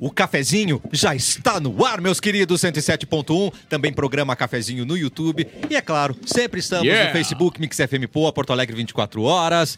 [0.00, 3.52] O cafezinho já está no ar, meus queridos 107.1.
[3.68, 5.46] Também programa Cafezinho no YouTube.
[5.68, 7.08] E é claro, sempre estamos Yeah.
[7.10, 9.76] no Facebook Mix FM Poa, Porto Alegre 24 horas.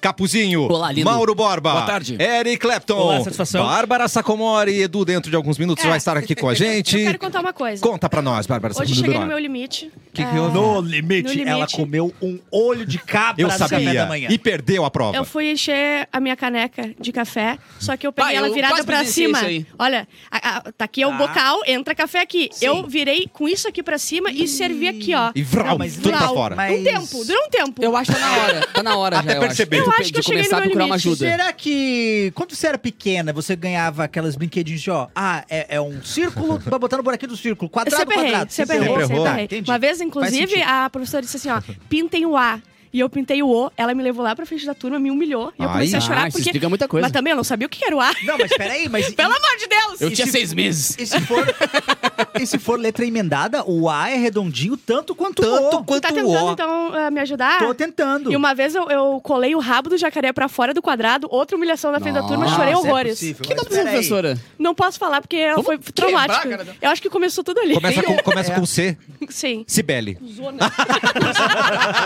[0.00, 1.10] Capuzinho, Olá, lindo.
[1.10, 2.16] Mauro Borba, Boa tarde.
[2.20, 3.66] Eric Clapton, Olá, satisfação.
[3.66, 5.88] Bárbara Sacomori e Edu dentro de alguns minutos É.
[5.88, 6.96] vai estar aqui com a gente.
[6.96, 7.82] Eu quero contar uma coisa.
[7.82, 9.90] Conta pra nós, Bárbara Hoje cheguei no meu limite.
[10.12, 10.54] Que que É, houve?
[10.54, 11.48] No limite, No limite.
[11.50, 13.94] ela comeu um olho de cabra Eu no café sabia.
[13.94, 14.28] da manhã.
[14.30, 15.16] E perdeu a prova.
[15.16, 18.54] Eu fui encher a minha caneca de café, só que eu peguei Pai, ela eu
[18.54, 19.63] virada presenciei cima.
[19.78, 21.16] Olha, a- a- tá aqui é o Tá.
[21.18, 22.48] bocal, entra café aqui.
[22.52, 22.66] Sim.
[22.66, 25.30] Eu virei com isso aqui pra cima e servi aqui, ó.
[25.34, 26.34] E vral, Não, mas tudo pra vral.
[26.34, 26.56] fora.
[26.56, 27.82] Mas- Um tempo, durou um tempo.
[27.84, 28.66] Eu acho que tá na hora.
[28.74, 29.76] Tá na hora Até já, eu perceber.
[29.80, 29.86] acho.
[29.86, 31.08] Eu acho que eu cheguei começar no a meu procurar uma limite.
[31.08, 31.30] ajuda.
[31.30, 35.80] Será que quando você era pequena, você ganhava aquelas brinquedinhos de, ó, ah, é, é
[35.80, 38.52] um círculo, vai botar no buraquinho do círculo, Eu quadrado, errei, quadrado.
[38.52, 39.08] sempre Sempre errei, errou.
[39.08, 39.44] sempre Ah, errei.
[39.44, 39.70] entendi.
[39.70, 42.60] Uma vez, inclusive, a professora disse assim, ó, pintem o A.
[42.94, 45.52] E eu pintei o O, ela me levou lá pra frente da turma, me humilhou.
[45.58, 45.74] E eu Ai.
[45.74, 46.48] comecei a chorar isso porque...
[46.50, 47.02] explica muita coisa.
[47.04, 48.12] Mas também eu não sabia o que era o A.
[48.22, 49.10] Não, mas peraí, mas...
[49.14, 50.00] Pelo amor de Deus!
[50.00, 50.96] Eu E tinha se- seis meses.
[50.96, 51.44] E se for,
[52.40, 55.84] e se for letra emendada, o A é redondinho tanto quanto Tanto o O.
[55.84, 56.52] quanto tá o tentando, O.
[56.52, 57.58] então, eh, me ajudar?
[57.58, 58.30] Tô tentando.
[58.30, 61.56] E uma vez eu, eu colei o rabo do jacaré pra fora do quadrado, outra
[61.56, 63.12] humilhação na frente da turma, Nossa, chorei Nossa, é horrores.
[63.14, 63.84] possível, Que dessa peraí.
[63.86, 64.38] professora?
[64.56, 66.66] Não posso falar porque Vamos foi quebrar, cara.
[66.80, 67.74] Eu acho que começou tudo ali.
[67.74, 68.54] Começa, com, começa É.
[68.54, 68.96] com C.
[69.30, 69.64] Sim.
[69.66, 70.16] Cibele.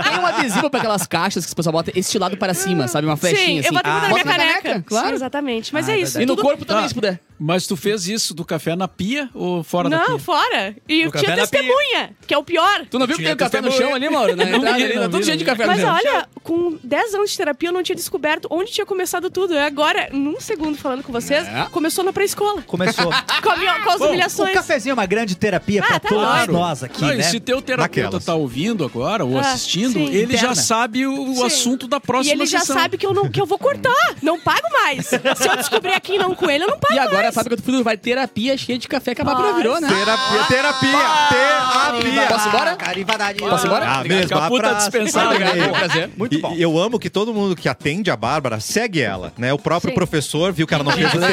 [0.04, 3.06] Tem um adesivo pra aquelas caixas que o pessoal bota estilado para cima, sabe?
[3.06, 3.68] Uma flechinha Sim, assim.
[3.68, 4.84] eu boto tudo na Bota minha caneca.
[4.86, 5.08] Claro.
[5.08, 5.72] Sim, exatamente.
[5.74, 6.12] Mas Ah, é é isso.
[6.12, 6.22] verdade.
[6.22, 6.88] E no tudo- corpo também, Tá.
[6.88, 7.20] se puder.
[7.40, 10.18] Mas tu fez isso do café na pia ou fora da Não, pia?
[10.18, 10.74] fora.
[10.88, 11.46] E No tinha café na pia.
[11.46, 12.84] testemunha, que é o pior.
[12.90, 13.88] Tu não viu que tem o café no testemunha.
[13.90, 14.34] chão ali, Mauro?
[14.36, 15.50] Na Não entrada ali, não tá tudo cheio de vi.
[15.50, 15.94] café Mas no chão.
[15.94, 19.52] olha, com 10 anos de terapia eu não tinha descoberto onde tinha começado tudo.
[19.52, 21.66] E agora, num segundo falando com vocês, É.
[21.70, 22.62] começou na pré-escola.
[22.62, 23.12] Começou.
[23.42, 24.52] Com, a com as O humilhações.
[24.54, 26.52] cafezinho é uma grande terapia Ah, pra tá todos claro.
[26.52, 27.22] nós aqui, Não, e né?
[27.22, 28.24] se teu terapeuta Naquelas.
[28.24, 30.06] tá ouvindo agora ou Ah, assistindo, sim.
[30.06, 30.54] ele já Interna.
[30.56, 31.44] sabe o, o Sim.
[31.46, 32.76] assunto da E próxima ele já sessão.
[32.76, 33.92] sabe que eu, não, que eu vou cortar.
[34.22, 35.06] Não pago mais.
[35.06, 35.16] Se
[35.48, 37.34] eu descobrir aqui e não com ele, eu não pago E agora, mais.
[37.34, 39.88] sabe que eu fui vai terapia cheia de café que a Bárbara virou, né?
[39.88, 40.98] Terapia, terapia,
[41.28, 42.26] terapia.
[42.28, 42.76] Posso ir embora?
[42.76, 43.38] Carivadade.
[43.38, 43.86] Posso ir embora?
[43.88, 45.26] Ah, mesmo, dispensado.
[45.26, 45.62] Obrigado, Valeu.
[45.64, 46.10] foi um prazer.
[46.16, 46.54] Muito E- bom.
[46.54, 49.52] e eu amo que todo mundo que atende a Bárbara segue ela, né?
[49.52, 49.94] O próprio Sim.
[49.94, 51.28] professor viu que ela não fez o tema.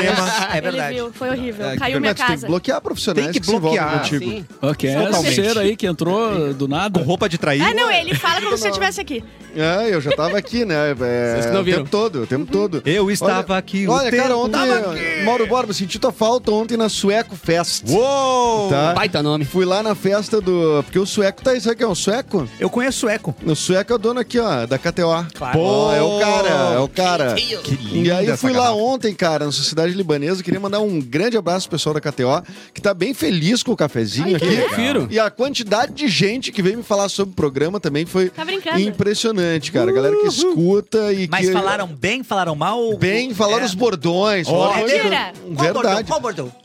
[0.53, 0.93] É verdade.
[0.93, 1.69] Ele viu, foi horrível.
[1.69, 2.47] É, Caiu minha tu tem que casa.
[2.47, 4.25] bloquear profissionais Tem que que, se envolvem bloquear, contigo.
[4.31, 4.45] Sim.
[4.61, 5.35] Ok, Totalmente.
[5.35, 6.99] ser aí que entrou do nada.
[6.99, 7.61] Com roupa de trair.
[7.61, 9.23] Ah, não, ele fala como se eu estivesse aqui.
[9.55, 10.91] É, eu já tava aqui, né?
[10.91, 10.93] É,
[11.35, 11.77] Vocês que não o viram.
[11.79, 12.81] tempo todo, o tempo todo.
[12.85, 15.25] Eu estava Olha- aqui o Olha, tempo cara, ontem, todo.
[15.25, 17.83] Mauro Borba, senti tua falta ontem na Sueco Fest.
[17.89, 18.69] Uou!
[18.69, 18.93] Tá?
[18.93, 19.45] Baita nome.
[19.45, 20.83] Fui lá na festa do...
[20.83, 22.47] Porque o sueco tá aí, sabe quem é o sueco?
[22.59, 23.33] Eu conheço sueco.
[23.45, 25.27] O sueco é o dono aqui, ó, da KTO.
[25.33, 25.59] Claro.
[25.59, 27.35] Ó, é o cara, é o cara.
[27.91, 28.75] E aí essa fui lá garrafa.
[28.81, 30.43] ontem, cara, na Sociedade Libanesa.
[30.43, 33.77] Queria mandar um grande abraço pro pessoal da KTO, que tá bem feliz com o
[33.77, 34.47] cafezinho Ai, aqui.
[34.47, 35.07] que prefiro.
[35.09, 38.45] E a quantidade de gente que veio me falar sobre o programa também foi Tá
[38.79, 39.89] impressionante, cara.
[39.91, 41.53] A galera que escuta e Mas que...
[41.53, 42.97] falaram bem, falaram mal?
[42.97, 43.65] Bem, falaram É.
[43.65, 44.47] os bordões.
[44.47, 45.33] falaram- Mentira.
[45.41, 45.73] Qual bordão?
[45.83, 46.07] Verdade.
[46.07, 46.51] Qual bordão?
[46.51, 46.64] Ah, ó,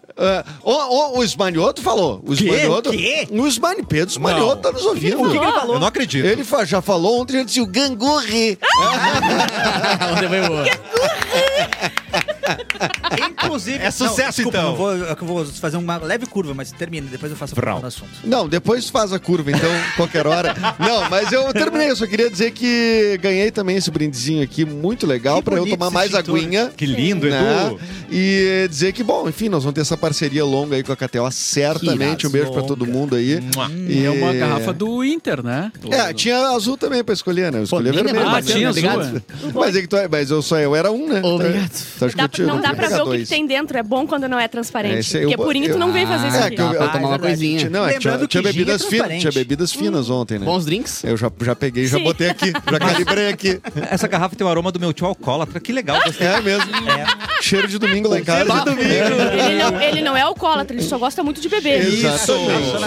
[0.62, 2.22] ó, o Esmanioto falou.
[2.26, 2.44] O Quê?
[2.44, 2.90] Esmanioto.
[2.90, 3.28] Quê?
[3.30, 5.20] O Esmani, Pedro Esmanioto tá nos ouvindo.
[5.22, 5.74] O que, que ele falou?
[5.76, 6.26] Eu não acredito.
[6.26, 8.58] Ele fa- já falou ontem, já disse o gangorre.
[10.12, 10.64] Ontem foi boa.
[13.60, 13.84] Inclusive.
[13.84, 14.70] É sucesso, não, desculpa, então.
[14.70, 18.10] Eu vou, eu vou fazer uma leve curva, mas termina, depois eu faço no assunto.
[18.24, 20.54] Não, depois faz a curva, então, qualquer hora.
[20.78, 25.06] Não, mas eu terminei, eu só queria dizer que ganhei também esse brindezinho aqui, muito
[25.06, 26.36] legal, pra eu tomar mais extintor.
[26.36, 26.72] aguinha.
[26.76, 27.66] Que lindo, né?
[27.66, 27.80] Edu.
[28.10, 31.30] E dizer que, bom, enfim, nós vamos ter essa parceria longa aí com a KTO,
[31.30, 32.26] certamente.
[32.26, 33.40] Um beijo pra todo mundo aí.
[33.88, 35.70] E é uma garrafa do Inter, né?
[35.90, 37.58] É, tinha azul também pra escolher, né?
[37.60, 38.26] Eu escolhi a nem vermelho.
[38.26, 38.82] Ah, mas- tinha azul.
[39.18, 39.22] é.
[39.54, 41.20] Mas é que tu é, mas eu só eu era um, né?
[41.22, 41.70] Obrigado.
[41.96, 43.76] Então, acho que Dá- eu tinha- não dá pra ver o que, que tem dentro.
[43.76, 45.16] É bom quando não é transparente.
[45.16, 46.56] É, porque eu- purinho tu não vem fazer isso É, aqui.
[46.56, 47.20] que eu- eu- tomar uma verdade.
[47.22, 47.68] coisinha.
[47.70, 49.20] Não, é, tinha, tinha é bebidas finas, transparente.
[49.20, 50.44] tinha bebidas finas ontem, né?
[50.46, 51.02] Bons drinks.
[51.04, 52.04] Eu já, já peguei, já Sim.
[52.04, 53.60] botei aqui, já calibrei aqui.
[53.90, 55.58] Essa garrafa tem o aroma do meu tio alcoólatra.
[55.60, 56.00] Que legal.
[56.04, 56.26] Gostei.
[56.26, 56.70] É mesmo.
[57.42, 58.44] Cheiro de domingo lá em casa.
[58.44, 58.94] Cheiro de domingo.
[59.40, 61.82] Ele não, ele não é alcoólatra, ele só gosta muito de beber.
[61.86, 62.32] Isso.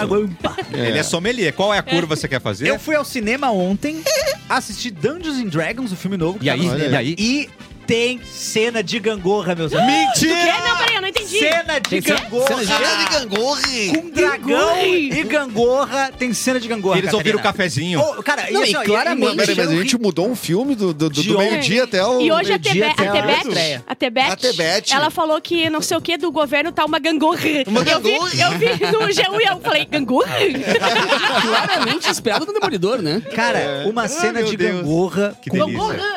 [0.08, 0.56] Guampa.
[0.72, 1.52] Ele é sommelier.
[1.52, 2.68] Qual é a curva que você quer fazer?
[2.68, 4.02] Eu fui ao cinema ontem,
[4.48, 6.38] assisti Dungeons and Dragons, o filme novo.
[6.38, 6.90] que E tá aí?
[6.90, 7.16] E aí?
[7.18, 7.48] E
[7.86, 10.16] tem cena de gangorra, meus amigos.
[10.16, 10.26] O quê?
[10.66, 11.38] Não, peraí, eu não entendi.
[11.38, 12.64] Cena de Tem cena- gangorra.
[12.64, 13.88] cena de- gangorre.
[13.94, 16.98] Com dragão e gangorra, tem cena de gangorra.
[16.98, 18.00] Eles ouviram o cafezinho.
[18.00, 21.10] Ô, cara, Não, assim, e claramente- Peraí, mas a gente mudou um filme do, do,
[21.10, 22.20] do, do meio-dia até o.
[22.20, 26.72] E hoje a, Tebet, a Tebet, ela falou que não sei o que do governo
[26.72, 27.40] tá uma gangorra.
[27.66, 28.30] Uma eu, vi, gangorra?
[28.34, 30.34] eu vi no G1 e eu falei, gangorra?
[31.42, 33.20] Claramente inspirado no Demolidor, né?
[33.34, 35.36] Cara, uma cena meu de gangorra.
[35.44, 35.64] Delícia.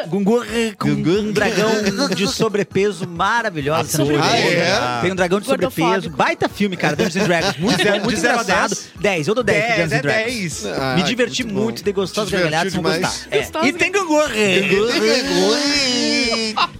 [0.07, 3.97] Gangorra com um dragão de sobrepeso maravilhosa.
[3.97, 4.29] Sobrepeso.
[4.29, 5.01] Ah, é?
[5.01, 6.09] Tem um dragão de sobrepeso.
[6.09, 6.95] Baita filme, cara.
[6.95, 7.57] Dungeons and Dragons.
[7.57, 8.69] Muito, zero- muito engraçado.
[8.69, 8.89] 10.
[8.99, 9.27] 10.
[9.27, 10.25] Eu dou 10 pro 10, Guns é N' Dragons.
[10.33, 10.65] 10.
[10.65, 11.53] Ah, Me diverti bom.
[11.63, 13.13] muito, dei gostosos gargalhadas, vão gostar.
[13.31, 13.47] É.
[13.67, 14.37] E tem gangorre.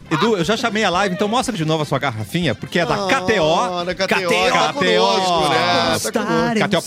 [0.09, 2.85] Edu, eu já chamei a live, então mostra de novo a sua garrafinha, porque é
[2.85, 3.83] da Ah, KTO.
[3.85, 4.29] Da KTO,
[4.73, 6.07] KTO.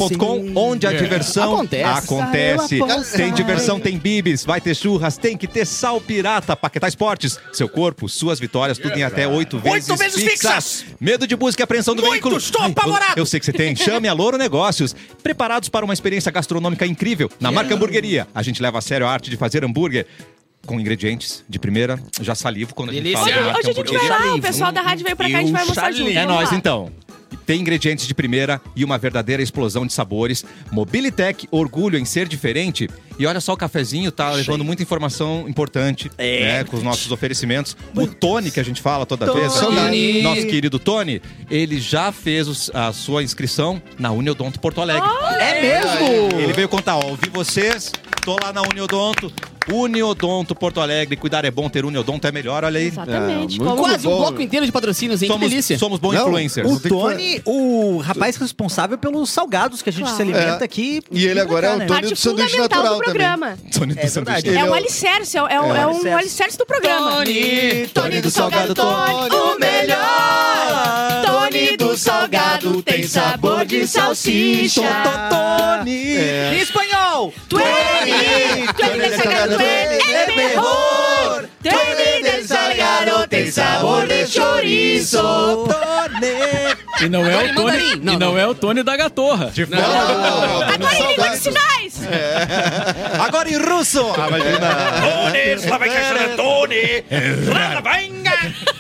[0.09, 1.85] KTO.com, onde a diversão Acontece.
[2.05, 2.79] acontece.
[3.17, 7.39] Tem diversão, tem bibis, vai ter churras, tem que ter sal pirata, Paquetá Esportes.
[7.53, 10.85] Seu corpo, suas vitórias, tudo em até oito vezes, Oito vezes fixas.
[11.01, 12.37] Medo de busca e apreensão do Muito, veículo.
[12.37, 13.13] estou Ai, apavorado.
[13.17, 13.75] Eu, eu sei que você tem.
[13.75, 14.95] Chame a Louro Negócios.
[15.23, 17.31] Preparados para uma experiência gastronômica incrível.
[17.41, 20.07] Na marca Hamburgueria, a gente leva a sério a arte de fazer hambúrguer.
[20.67, 23.25] Com ingredientes de primeira, já salivo quando a gente Delícia.
[23.25, 25.39] fala Hoje, marca hoje a gente vai lá, o pessoal da rádio veio pra cá,
[25.39, 26.11] a gente vai almoçar junto.
[26.11, 26.45] É lá.
[26.53, 26.93] então.
[27.47, 30.45] Tem ingredientes de primeira e uma verdadeira explosão de sabores.
[30.71, 32.89] Mobilitech, orgulho em ser diferente.
[33.19, 37.77] E olha só, o cafezinho tá levando muita informação importante né, com os nossos oferecimentos.
[37.95, 40.23] O Tony, que a gente fala toda vez, aqui, Tony.
[40.23, 45.09] nosso querido Tony, ele já fez os- a sua inscrição na Uniodonto Porto Alegre.
[45.39, 46.41] É mesmo?
[46.41, 47.93] Ele veio contar, ó, ouvi vocês,
[48.25, 49.31] tô lá na Uniodonto,
[49.71, 52.87] Uniodonto Porto Alegre, cuidar é bom, ter Uniodonto é melhor, olha aí.
[52.89, 53.61] Exatamente.
[53.61, 54.17] É, Quase um bom.
[54.19, 55.29] bloco inteiro de patrocínios, hein?
[55.29, 55.79] Que Somos, delícia.
[55.79, 56.71] somos bons Não, influencers.
[56.71, 60.17] O que Tony, o rapaz responsável pelos salgados que a gente Claro.
[60.17, 60.65] se alimenta É.
[60.65, 61.03] aqui.
[61.11, 61.87] E ele agora é o.
[61.87, 63.05] Tony do sanduíche natural do também.
[63.05, 63.59] programa.
[63.73, 64.49] Tony do É sanduíche.
[64.49, 66.57] É é um o- alicerce, é, é um, É é um um alicerce.
[66.59, 67.11] do programa.
[67.25, 71.23] Tony, Tony do Salgado, Tony, o melhor.
[71.25, 74.83] Tony do Salgado tem sabor de salsicha.
[75.31, 76.17] Tony.
[76.17, 76.55] É.
[76.55, 77.33] Em espanhol!
[77.49, 77.65] Tony,
[78.77, 81.45] Tony do Salgado, Tony é melhor.
[81.63, 85.67] Tony do Salgado tem sabor de chorizo.
[87.01, 88.39] E não é Tony o Tony, e não não.
[88.39, 89.51] é o Tony da Gatorra.
[89.51, 89.89] De Não, fora.
[90.05, 92.01] não, não, não, Agora em língua de sinais.
[93.19, 94.05] Agora em russo.
[94.19, 94.69] Ah, imagina.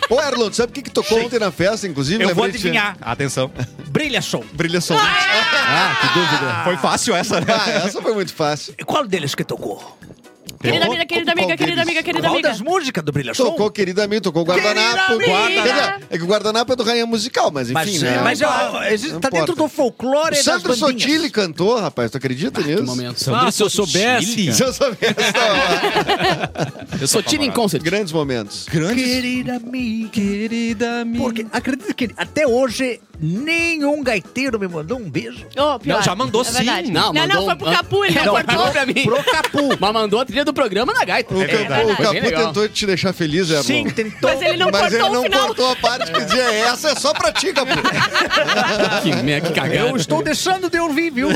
[0.08, 2.22] Ô, Erlon, sabe o que, que tocou ontem na festa, inclusive?
[2.24, 2.96] Eu vou adivinhar.
[3.00, 3.50] Atenção.
[3.88, 4.42] Brilha som.
[4.52, 4.96] Brilha som.
[4.98, 6.60] Ah, que dúvida.
[6.64, 7.46] Foi fácil essa, né?
[7.48, 8.74] Ah, essa foi muito fácil.
[8.84, 9.98] Qual deles que tocou?
[10.62, 12.48] Querida amiga, querida amiga, querida amiga, querida Qual amiga.
[12.50, 13.44] das músicas do Brilha Som?
[13.44, 15.16] Tocou, querido amigo, tocou o guardanapo.
[15.16, 15.62] Querida amiga.
[15.62, 18.20] Dizer, É que o guardanapo é do Rainha Musical, mas enfim, Mas, né?
[18.22, 18.38] mas
[19.22, 21.02] tá dentro do folclore O Sandro das bandinhas.
[21.12, 22.76] Sotile cantou, rapaz, tu acredita nisso?
[22.76, 23.34] Que momento.
[23.34, 24.52] Ah, se eu soubesse.
[24.52, 25.14] Se eu soubesse.
[27.00, 27.82] Eu sou Tino em concert.
[27.82, 28.66] Grandes momentos.
[28.70, 29.02] Grandes.
[29.02, 30.10] Querida amiga.
[30.10, 31.24] Querida amiga.
[31.24, 35.46] Porque acredita que até hoje nenhum gaiteiro me mandou um beijo.
[35.56, 36.90] Não, já mandou É sim.
[36.90, 38.68] Não, não, foi pro Capu, ele Não, cortou.
[38.72, 39.04] pra mim.
[39.04, 39.68] Pro Capu.
[39.80, 41.34] Mas mandou a trilha do programa na gaita.
[41.34, 43.62] O, É Capu- o Foi bem Capu tentou te deixar feliz, Erlon.
[43.62, 44.30] Sim, tentou.
[44.30, 45.46] Mas ele não Mas cortou ele não o final.
[45.48, 47.70] cortou a parte que dizia essa é só pra ti, Capu.
[49.02, 49.88] Que, merda, que cagada.
[49.88, 51.28] Eu estou deixando de ouvir, viu?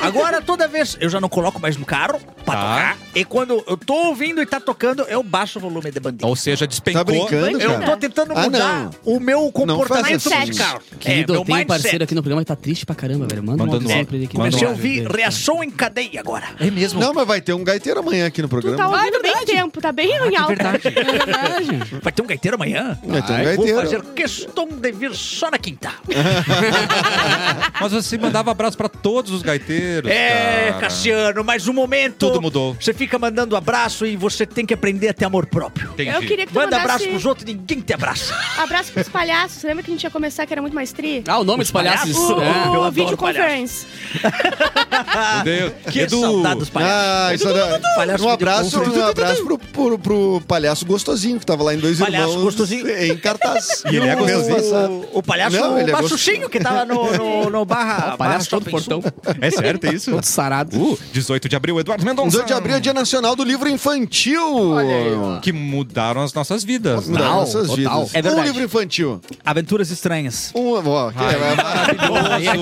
[0.00, 2.60] Agora, toda vez, eu já não coloco mais no carro pra Tá.
[2.60, 2.98] tocar.
[3.14, 6.28] E quando eu tô ouvindo e tá tocando, eu baixo o volume de bandinha.
[6.28, 7.04] Ou seja, despencou.
[7.04, 7.86] Tá brincando, Eu cara?
[7.86, 8.90] tô tentando Ah, mudar não.
[9.04, 10.38] o meu comportamento assim.
[10.38, 10.80] musical.
[11.00, 13.42] Querido, é, eu tenho um parceiro aqui no programa que tá triste pra caramba, velho.
[13.42, 14.36] Manda Mandando um- pra ele aqui.
[14.36, 16.46] Comecei a ouvir reação em cadeia agora.
[16.60, 17.00] É mesmo.
[17.00, 18.98] Não, mas vai ter um gaiteiro amanhã aqui no Tu tá programa.
[18.98, 20.54] ouvindo bem tempo, tá bem em alta.
[20.54, 20.88] verdade.
[20.98, 22.00] É verdade.
[22.02, 22.98] Vai ter um gaiteiro amanhã?
[23.04, 23.80] Vai ter um Vou gaiteiro.
[23.80, 25.90] fazer questão de vir só na quinta.
[27.80, 30.10] Mas você mandava abraço pra todos os gaiteiros.
[30.10, 30.80] É, cara.
[30.88, 32.18] Cassiano, mas um momento.
[32.26, 32.74] Tudo mudou.
[32.80, 35.90] Você fica mandando abraço e você tem que aprender a ter amor próprio.
[35.92, 36.10] Entendi.
[36.10, 38.34] Eu queria que tu Manda mandasse abraço pros outros, ninguém te abraça.
[38.58, 39.62] abraço pros palhaços.
[39.62, 41.22] Lembra que a gente ia começar que era muito mais tri?
[41.28, 42.12] Ah, o nome dos palhaços.
[42.16, 42.30] palhaços?
[42.30, 42.46] O, é.
[42.46, 43.38] o adoro vídeo palhaço.
[43.48, 43.86] conference.
[45.44, 45.72] Meu Deus.
[45.92, 46.98] Que Edu, saudade dos palhaços.
[46.98, 49.04] Ah, isso é Palhaço um abraço, videoconferência.
[49.04, 52.88] um abraço pro, pro, pro palhaço gostosinho que tava lá em Dois Palhaço Irmãos gostosinho.
[52.88, 53.82] em cartaz.
[53.90, 55.06] E ele é gostosinho.
[55.12, 58.14] O, o palhaço Não, ele é que tava no, no, no barra.
[58.14, 59.02] O palhaço barra todo portão.
[59.40, 60.10] É sério, tem isso?
[60.10, 60.76] Todo sarado.
[60.76, 62.30] Uh, 18 de abril, Eduardo Mendonça.
[62.30, 64.74] 18 de abril é Dia Nacional do Livro Infantil.
[65.42, 67.06] Que mudaram as nossas vidas.
[67.06, 67.76] Mudaram Total, nossas total.
[67.76, 68.14] vidas.
[68.14, 68.40] É verdade.
[68.40, 69.20] Um livro infantil.
[69.44, 70.50] Aventuras estranhas.
[70.54, 72.32] Um, ó, que é maravilhoso.
[72.32, 72.56] Aí é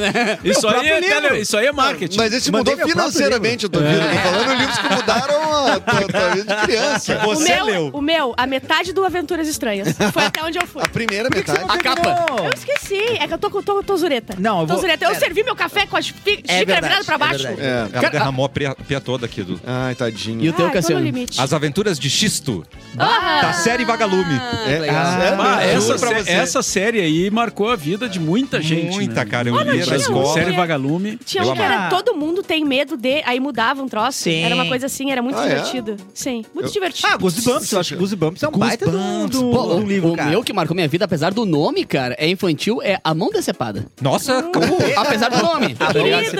[0.00, 0.38] né?
[0.44, 2.16] Isso aí, é aí é marketing.
[2.16, 4.00] Mas esse mudou financeiramente, eu tô vendo.
[4.02, 7.20] Tô falando livros que mudaram a tua, tua vida de criança.
[7.26, 7.90] O Você meu, leu.
[7.92, 9.96] o meu, a metade do Aventuras Estranhas.
[10.12, 10.82] Foi até onde eu fui.
[10.82, 11.64] A primeira metade.
[11.68, 12.26] A capa.
[12.44, 13.02] Eu esqueci.
[13.20, 14.34] É que eu tô com tô, tô zureta.
[14.38, 15.04] Não, eu tô vou- zureta.
[15.04, 15.20] Eu pera.
[15.20, 17.44] servi meu café com a chi- xícara verdade, virada pra é baixo.
[17.44, 17.60] verdade.
[17.94, 17.98] É.
[17.98, 19.60] Ela derramou a pia, pia toda aqui, Edu.
[19.66, 20.42] Ai, tadinho.
[20.42, 21.04] E o teu, Ah, Cassiano?
[21.04, 21.40] limite.
[21.40, 22.64] As Aventuras de Xisto,
[22.98, 24.34] Ah, da série Vagalume.
[24.66, 24.96] É, legal.
[24.96, 28.90] é, Ah, é, essa, essa série aí marcou a vida de muita gente.
[28.94, 29.30] Muita, né?
[29.30, 29.48] cara.
[29.48, 30.34] Eu Ah, não lia na escola.
[30.34, 31.18] Série Vagalume.
[31.24, 34.18] Tinha um que era todo mundo tem medo de, aí mudava um troço.
[34.18, 34.42] Sim.
[34.42, 35.54] Era uma coisa assim, era muito Ah, é?
[35.54, 35.96] divertido.
[36.14, 37.08] Sim, muito Eu- divertido.
[37.10, 37.72] Ah, Goosebumps.
[37.72, 40.30] Eu acho que Goosebumps é um baita do, Pô, do livro, o cara.
[40.30, 43.86] meu que marcou minha vida, apesar do nome, cara, é infantil, é A Mão Decepada.
[44.00, 44.78] Nossa, acabou.
[44.96, 45.74] Apesar do nome.
[45.76, 45.92] tá.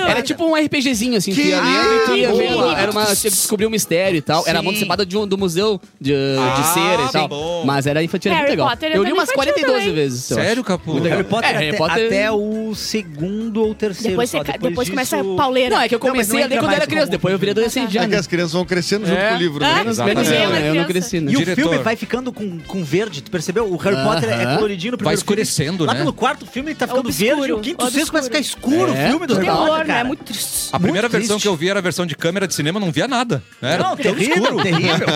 [0.09, 2.69] Era tipo um RPGzinho, assim, que Que ia lendo e tu ia vendo.
[2.71, 3.05] Era uma.
[3.05, 4.43] Tinha que descobrir um mistério e tal.
[4.47, 4.79] Era a mão Sim.
[4.79, 7.27] decepada de um- do museu de, Ah, de cera e tal.
[7.27, 7.63] bom.
[7.65, 8.69] Mas era infantil, era muito Harry legal.
[8.69, 9.93] Potter é eu li umas infantil 42 também.
[9.95, 10.23] vezes.
[10.25, 10.63] Sério.
[10.63, 10.91] Capu?
[10.91, 11.17] Muito legal.
[11.19, 15.23] Harry Potter, É, Harry até, Potter- até o segundo ou terceiro Depois, você, começa a
[15.35, 15.75] pauleira.
[15.75, 17.51] Não, é que eu comecei a ler quando eu era criança, como- depois eu virei
[17.51, 18.01] adolescente já.
[18.01, 18.17] É que né?
[18.17, 19.29] as crianças vão crescendo junto É.
[19.29, 19.75] com o livro, Ah, né?
[19.79, 20.29] menos Exatamente.
[20.31, 21.31] eu, É, uma eu não cresci, né?
[21.31, 23.71] E o filme vai ficando com, com verde, tu percebeu?
[23.71, 25.41] O Harry Potter é coloridinho no Vai primeiro filme.
[25.41, 25.99] escurecendo, Lá né?
[25.99, 27.51] pelo quarto filme ele tá ficando Obscuro, verde.
[27.53, 29.85] O quinto, sexto começa a ficar escuro É, o filme do Harry Potter, né?
[29.85, 30.03] cara.
[30.05, 30.69] Muito triste.
[30.71, 33.07] A primeira versão que eu vi era a versão de câmera de cinema, não via
[33.07, 33.43] nada.
[33.61, 33.73] né?
[33.73, 34.63] Era Não, terrível, escuro.
[34.63, 35.07] terrível.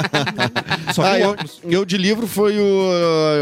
[0.93, 1.13] Só Ah,
[1.63, 2.63] vi eu, de livro foi o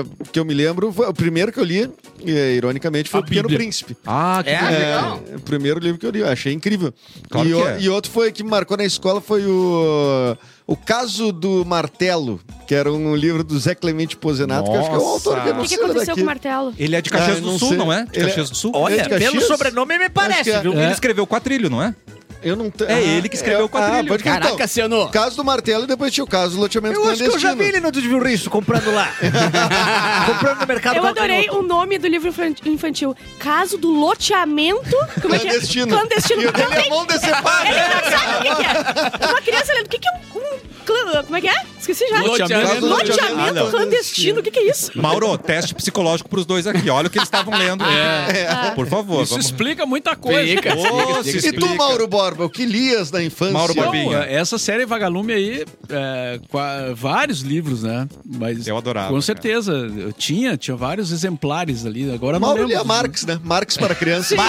[0.02, 1.90] uh, que eu me lembro, foi o primeiro que eu li,
[2.26, 3.60] e, ironicamente, foi A o Pequeno Bíblia.
[3.60, 3.96] Príncipe.
[4.06, 4.54] Ah, que É?
[4.54, 6.94] É, o primeiro livro que eu li, eu achei incrível.
[7.30, 7.82] Claro e, que o- é.
[7.82, 10.36] e outro foi que me marcou na escola foi o
[10.68, 14.90] o caso do martelo, que era um livro do Zé Clemente Pozenato, que eu acho
[14.90, 16.20] que é um autor que eu O não que, que sei aconteceu daqui.
[16.20, 16.74] com o martelo?
[16.80, 17.78] Ele é de Caxias Ah, do não Sul, sei.
[17.78, 18.06] não é?
[18.06, 18.72] De Ele é- Caxias do Sul?
[18.74, 19.44] Olha, É de pelo Caxias?
[19.46, 20.62] sobrenome me parece, Acho que é.
[20.62, 20.74] viu?
[20.74, 21.94] Ele escreveu o quadrilho, não é?
[22.42, 24.06] Eu não É ele que escreveu o quadrilho.
[24.06, 24.68] Ah, pode Caraca, então.
[24.68, 25.10] Ciano.
[25.10, 27.54] Caso do martelo e depois tinha o caso do loteamento Eu acho que eu já
[27.54, 29.10] vi ele no Desvio Risso comprando lá.
[30.28, 33.16] comprando no mercado Eu adorei o nome do livro infan- infantil.
[33.40, 34.96] Caso do loteamento...
[35.22, 35.50] Como é que é?
[35.52, 35.88] Clandestino.
[35.98, 36.42] Clandestino.
[36.42, 37.68] E o dele é mão decepada.
[37.68, 39.28] Ele não sabe o que, que é.
[39.30, 39.86] Uma criança lendo.
[39.86, 41.75] O que, que é um, um clã- Como é que é?
[41.88, 42.22] Esqueci já.
[42.22, 42.86] Loteamento.
[42.86, 43.70] Loteamento Ah, não.
[43.70, 44.40] clandestino.
[44.40, 44.92] O que, que é isso?
[44.96, 46.90] Mauro, teste psicológico pros dois aqui.
[46.90, 47.84] Olha o que eles estavam lendo.
[47.86, 48.72] É.
[48.76, 49.46] Por favor, Isso vamos.
[49.46, 50.56] explica muita coisa.
[50.56, 50.76] Fica.
[50.76, 51.76] Ô, se E tu, explica.
[51.76, 53.54] Mauro Borba, o que lias na infância?
[53.54, 54.18] Mauro Não, Borbinha.
[54.24, 58.08] essa série Vagalume aí, é, qua- vários livros, né?
[58.26, 59.22] Mas Eu adorava, Com cara.
[59.22, 62.12] certeza, eu tinha, tinha vários exemplares ali.
[62.12, 62.76] Agora não Mauro lembro.
[62.76, 63.40] lia Marx, né?
[63.44, 64.38] Marx para crianças.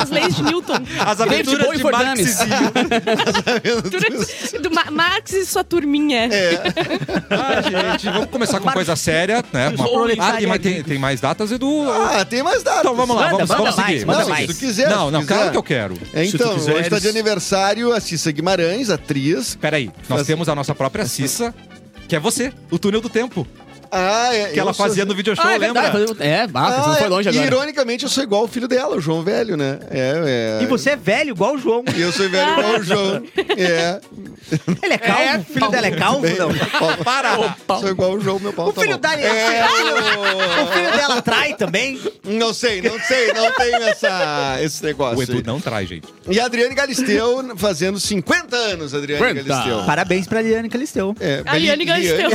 [0.00, 0.78] As leis de Newton.
[1.04, 2.20] As aventuras de Marx
[4.54, 4.54] e.
[4.64, 6.28] Do Ma- Marx e sua turminha.
[7.30, 9.68] Ah, gente, vamos começar com coisa séria, né?
[9.76, 10.04] Uma...
[10.18, 11.90] Ah, tem, mais- tem, tem mais datas, Edu?
[11.90, 12.80] Ah, tem mais datas.
[12.80, 14.06] Então vamos lá, Manda, vamos, manda vamos mais, seguir.
[14.06, 14.46] manda Não, seguir.
[14.52, 14.88] se tu quiser.
[14.90, 15.34] Não, não, quiser.
[15.34, 15.94] claro que eu quero.
[16.12, 19.56] É, Então, hoje está de aniversário a Cissa Guimarães, atriz.
[19.60, 21.54] Peraí, nós Mas- temos a nossa própria Cissa,
[22.08, 23.46] que é você, o túnel do tempo,
[23.94, 24.48] Ah, é.
[24.48, 25.82] que ela sou- fazia no video show, Ah, é lembra?
[25.90, 26.16] verdade.
[26.20, 27.30] É, você Ah, não foi longe é.
[27.30, 27.44] agora.
[27.44, 29.78] E, ironicamente, eu sou igual o filho dela, o João Velho, né?
[29.90, 30.62] É, é.
[30.62, 31.84] E você é velho, igual o João.
[31.96, 33.22] E eu sou velho igual o João.
[33.56, 34.00] É.
[34.82, 35.22] Ele é calvo?
[35.22, 36.26] É, o filho dela é calvo?
[36.38, 36.94] Não.
[37.04, 37.36] Para!
[37.80, 39.00] Sou igual o João, meu pau O tá filho bom.
[39.00, 39.64] dela É,
[40.62, 42.00] O filho dela trai também?
[42.24, 45.18] Não sei, não sei, não tenho essa, esse negócio.
[45.18, 46.08] O Edu não traz, gente.
[46.28, 49.48] E a Adriane Galisteu fazendo 50 anos, Adriane 50.
[49.48, 49.84] Galisteu.
[49.84, 51.14] Parabéns pra Liane Calisteu.
[51.20, 52.28] É, A Liane Galisteu.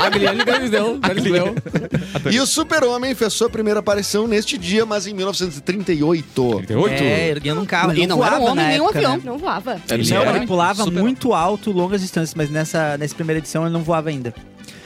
[0.00, 0.98] A Guilherme Galisteu.
[2.30, 6.54] E o Super-Homem fez sua primeira aparição neste dia, mas em 1938.
[6.66, 7.02] 38?
[7.02, 7.92] É, erguendo um carro.
[7.94, 9.16] E não era um voava homem nem um avião.
[9.16, 9.22] né?
[9.24, 9.80] Não voava.
[9.88, 13.38] Era Ele Não, era ele pulava super- muito alto, longas distâncias, mas nessa, nessa primeira
[13.38, 14.34] edição ele não voava ainda.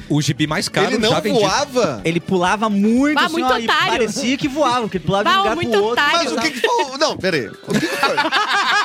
[0.08, 2.00] O gibi mais caro Ele não voava?
[2.04, 3.88] Ele pulava muito, Bah, assim, muito ó, e otário.
[3.88, 6.04] parecia que voava, porque ele pulava de um Bah, lugar muito pro outro.
[6.04, 6.30] otário.
[6.30, 6.98] Mas o que que faltou?
[6.98, 7.48] Não, peraí.
[7.48, 8.16] O que que foi?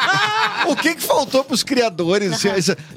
[0.67, 2.41] o que que faltou pros criadores?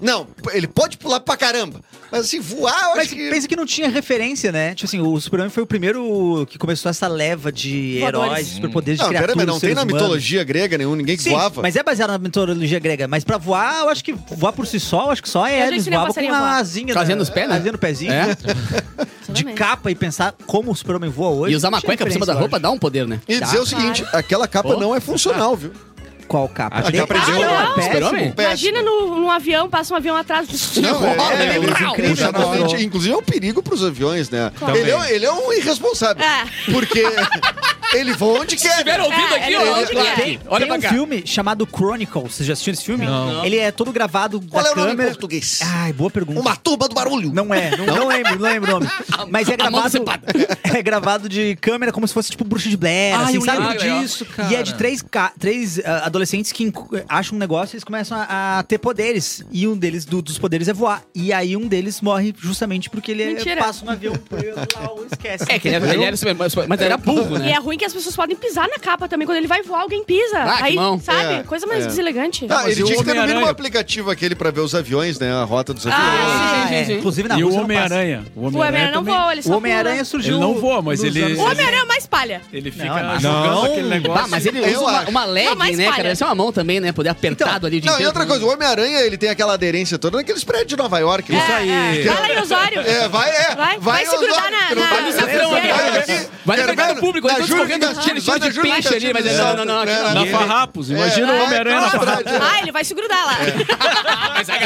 [0.00, 1.80] Não, ele pode pular pra caramba.
[2.10, 3.30] Mas assim, voar, eu Mas acho que...
[3.30, 4.72] pensa que não tinha referência, né?
[4.74, 8.28] Tipo assim, o Superman foi o primeiro que começou essa leva de Voadores.
[8.30, 10.00] heróis, superpoderes de Não, criaturas, mas não tem seres na humanos.
[10.00, 11.60] mitologia grega nenhum, ninguém que Sim, voava.
[11.60, 13.08] mas é baseado na mitologia grega.
[13.08, 15.54] Mas pra voar, eu acho que voar por si só, eu acho que só é.
[15.54, 16.56] Eu já Eles voavam com a uma voar.
[16.58, 16.94] asinha.
[16.94, 17.56] Fazendo os pés, né?
[17.56, 18.12] Fazendo o pezinho.
[18.12, 18.26] É.
[19.24, 19.56] De Exatamente.
[19.56, 21.54] capa e pensar como o Superman voa hoje.
[21.54, 23.20] E usar uma tinha cueca por cima da referência, roupa dá um poder, né?
[23.26, 25.72] E dizer o seguinte, aquela capa não é funcional, viu?
[26.26, 26.76] Qual capa?
[26.78, 27.48] Acho que De- aprendeu.
[27.50, 28.32] Ah, não, Super-Homem?
[28.32, 28.68] péssimo.
[28.70, 30.48] Imagina no, num avião, passa um avião atrás.
[30.76, 31.56] Não, é, é, né?
[31.56, 32.10] ele- Incrível.
[32.12, 32.84] exatamente.
[32.84, 34.50] Inclusive é um perigo pros aviões, né?
[34.74, 36.24] Ele é, ele é um irresponsável.
[36.24, 36.44] É.
[36.72, 37.02] Porque
[37.94, 38.78] ele voa onde quer.
[38.78, 39.60] Tiveram ouvido É, aqui, ó.
[39.60, 40.38] é onde Olha quer.
[40.46, 40.88] Olha Tem pra um cá.
[40.90, 42.34] filme chamado Chronicles.
[42.34, 43.06] Vocês já assistiram esse filme?
[43.06, 43.44] Não.
[43.44, 45.10] Ele é todo gravado Qual da é o nome em câmera.
[45.10, 45.60] português?
[45.62, 46.40] Ai, boa pergunta.
[46.40, 47.32] Uma turma do barulho.
[47.32, 48.90] Não é, não, não lembro, não lembro o nome.
[49.30, 49.98] Mas é gravado.
[50.74, 53.78] É gravado de câmera como se fosse tipo bruxa de Blair, Ah, assim, eu sabe?
[53.78, 54.50] disso, cara.
[54.52, 55.04] E é de três,
[55.38, 56.72] três ah, adolescentes que
[57.08, 59.44] acham um negócio e eles começam a, a ter poderes.
[59.52, 61.02] E um deles, do- dos poderes, é voar.
[61.14, 63.62] E aí um deles morre justamente porque ele Mentira.
[63.62, 65.44] passa um avião por ele lá ou esquece.
[65.48, 67.50] É, que ele era, ele era super, mas era burro, E né?
[67.52, 69.26] é ruim que as pessoas podem pisar na capa também.
[69.26, 70.38] Quando ele vai voar, alguém pisa.
[70.38, 71.00] Ah, que Aí, mão.
[71.00, 71.34] sabe?
[71.34, 71.86] É, Coisa mais é.
[71.88, 72.46] deselegante.
[72.48, 75.32] Ah, ele tinha que ter no mínimo um aplicativo aquele pra ver os aviões, né?
[75.32, 76.04] A rota dos aviões.
[76.04, 76.92] Ah, sim, sim, sim.
[76.98, 77.54] Inclusive na E o.
[77.54, 78.24] Homem-Aranha.
[78.34, 80.34] O Homem-Aranha não voa, ele só O Homem-Aranha surgiu.
[80.34, 82.42] Ele não voa, mas ele- O Homem-Aranha é mais palha.
[82.52, 83.64] Ele fica é jogando Não.
[83.64, 84.24] aquele negócio.
[84.24, 86.02] Ah, mas ele usa uma, uma leg, né, cara?
[86.04, 86.92] Deve ser uma mão também, né?
[86.92, 89.98] Poder apertado ali o dia Não, e outra coisa, o Homem-Aranha, ele tem aquela aderência
[89.98, 91.30] toda naqueles prédios de Nova York.
[91.32, 91.38] né?
[91.38, 92.04] É, é.
[92.04, 92.80] Vai lá em Osório.
[92.80, 93.54] É, vai, é.
[93.54, 94.86] Vai- vai se Osório, grudar na- que vai
[96.04, 96.28] vai.
[96.44, 99.12] Vai pegar no público, Na ele tá Júlio Gatilhos, tinha vai de Júlia peixe ali,
[99.12, 99.46] mas Gatilhos.
[99.46, 100.10] não, não, não, aqui não.
[100.10, 100.30] É, Na é.
[100.30, 100.90] Farrapos.
[100.90, 102.32] Imagina o É, Homem-Aranha na é, Farrapos.
[102.32, 103.36] Ah, ele vai se grudar lá.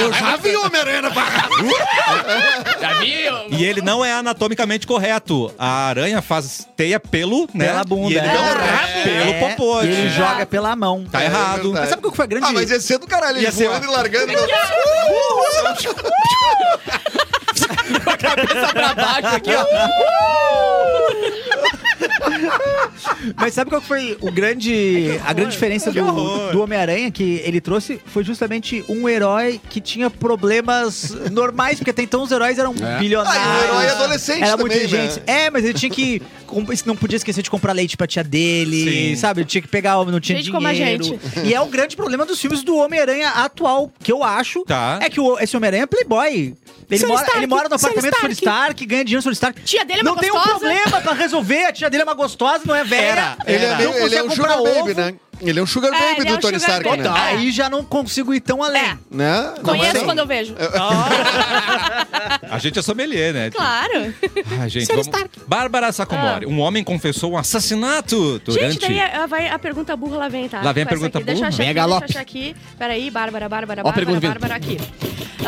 [0.00, 1.49] Eu já vi Homem-Aranha na barra.
[2.81, 3.35] Já viu?
[3.50, 5.52] E ele não é anatomicamente correto.
[5.59, 7.67] A aranha faz teia pelo, né?
[7.67, 8.12] Pela bunda.
[8.12, 9.00] E ele não É.
[9.00, 9.83] é pelo É, popô.
[9.83, 10.11] E ele É.
[10.11, 11.05] joga pela mão.
[11.11, 11.73] Tá errado.
[11.73, 12.47] Mas sabe qual que foi a grande...
[12.47, 14.33] Ah, mas ia ser do caralho, Ia ser, voando e largando.
[18.19, 19.64] Cabeça pra baixo aqui, ó.
[23.37, 26.53] Mas sabe qual que foi o grande, a grande diferença do, horror.
[26.53, 28.01] do Homem-Aranha que ele trouxe?
[28.07, 32.99] Foi justamente um herói que tinha problemas normais, porque até então os heróis eram É.
[32.99, 33.45] bilionários.
[33.47, 35.23] Ah, e um herói adolescente Era muito também, inteligente.
[35.27, 35.45] né?
[35.47, 36.23] É, mas ele tinha que.
[36.87, 39.17] Não podia esquecer de comprar leite pra tia dele, Sim.
[39.17, 39.40] sabe?
[39.40, 40.52] Ele tinha que pegar, não tinha Gente dinheiro.
[40.52, 41.19] como a gente.
[41.45, 44.64] E é o grande problema dos filmes do Homem-Aranha atual, que eu acho.
[44.64, 44.99] Tá.
[45.02, 46.55] É que o- esse Homem-Aranha é playboy.
[46.90, 48.33] Ele mora, Stark, ele mora no apartamento do Stark.
[48.33, 49.61] Stark, ganha dinheiro no Tony Stark.
[49.62, 50.59] Tia dele é uma Não tem um gostosa.
[50.59, 51.64] problema pra resolver.
[51.67, 53.37] A tia dele é uma gostosa, não é Vera.
[53.47, 55.00] Ele é, meio, Não ele é um consegue sugar comprar baby, ovo.
[55.00, 55.14] né?
[55.40, 57.02] Ele é um sugar É, baby ele é do um Tony sugar Stark, baby.
[57.02, 57.09] né?
[57.09, 58.83] Tá, Aí já não consigo ir tão além.
[58.83, 58.97] É.
[59.11, 59.54] Né?
[59.57, 60.04] Não Conheço é?
[60.04, 60.54] quando eu vejo.
[62.50, 63.50] A gente é sommelier, né?
[63.50, 64.14] Claro.
[64.61, 65.07] Ai, gente, vamos...
[65.07, 65.38] Stark.
[65.47, 66.47] Bárbara Sacomori.
[66.47, 68.73] Um homem confessou um assassinato durante...
[68.73, 70.61] Gente, daí a, vai, a pergunta burra lá vem, tá?
[70.62, 71.26] Lá vem a Com essa pergunta aqui.
[71.26, 71.49] Deixa eu burra.
[71.49, 72.00] achar aqui, galope.
[72.07, 72.57] Deixa eu achar aqui.
[72.78, 74.30] Peraí, Bárbara, Bárbara, Ó a Bárbara, pergunta vindo.
[74.40, 74.78] Bárbara aqui.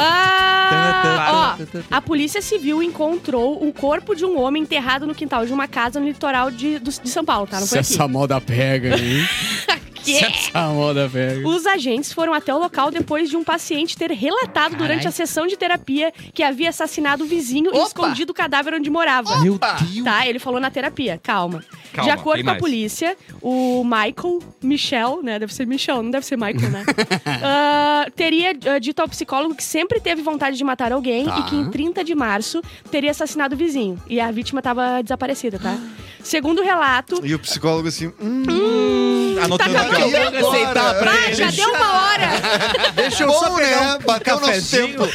[0.03, 5.53] Ah, ó, a Polícia Civil encontrou o corpo de um homem enterrado no quintal de
[5.53, 7.57] uma casa no litoral de, do- de São Paulo, tá?
[7.59, 7.93] Não Se foi aqui.
[7.95, 9.27] essa moda pega, hein?
[10.03, 10.15] Que?
[10.15, 11.47] Se essa moda pega.
[11.47, 15.47] Os agentes foram até o local depois de um paciente ter relatado durante a sessão
[15.47, 17.87] de terapia que havia assassinado o vizinho e Opa!
[17.87, 19.41] escondido o cadáver onde morava.
[19.41, 20.05] Meu Deus.
[20.05, 21.63] Tá, ele falou na terapia, calma.
[21.93, 25.39] Calma, de acordo com a polícia, o Michael Michel, né?
[25.39, 26.85] Deve ser Michel, não deve ser Michael, né?
[27.43, 31.39] Ah, teria ah, dito ao psicólogo que sempre teve vontade de matar alguém Tá.
[31.41, 34.01] e que em 30 de março teria assassinado o vizinho.
[34.09, 35.77] E a vítima estava desaparecida, tá?
[36.23, 40.60] Segundo o relato, E o psicólogo assim, hum, Anotando Tá aqui, acabando.
[40.73, 42.29] Receitar pra ah, já deu uma hora!
[42.95, 43.95] Deixa eu Bom, só pegar né?
[44.01, 44.89] um, Bateu nosso cafezinho.
[44.89, 45.09] tempo.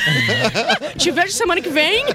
[0.97, 2.05] Te vejo semana que vem.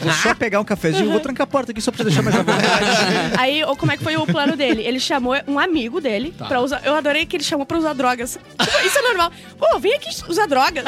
[0.00, 1.10] Vou só pegar um cafezinho.
[1.10, 2.86] Vou trancar a porta aqui só pra deixar mais à vontade.
[3.38, 4.82] Aí, ó, como é que foi o plano dele?
[4.82, 6.46] Ele chamou um amigo dele Tá.
[6.46, 6.80] pra usar.
[6.84, 8.38] Eu adorei que ele chamou pra usar drogas.
[8.58, 9.32] Tipo, isso é normal.
[9.58, 10.84] Pô, vem aqui usar drogas.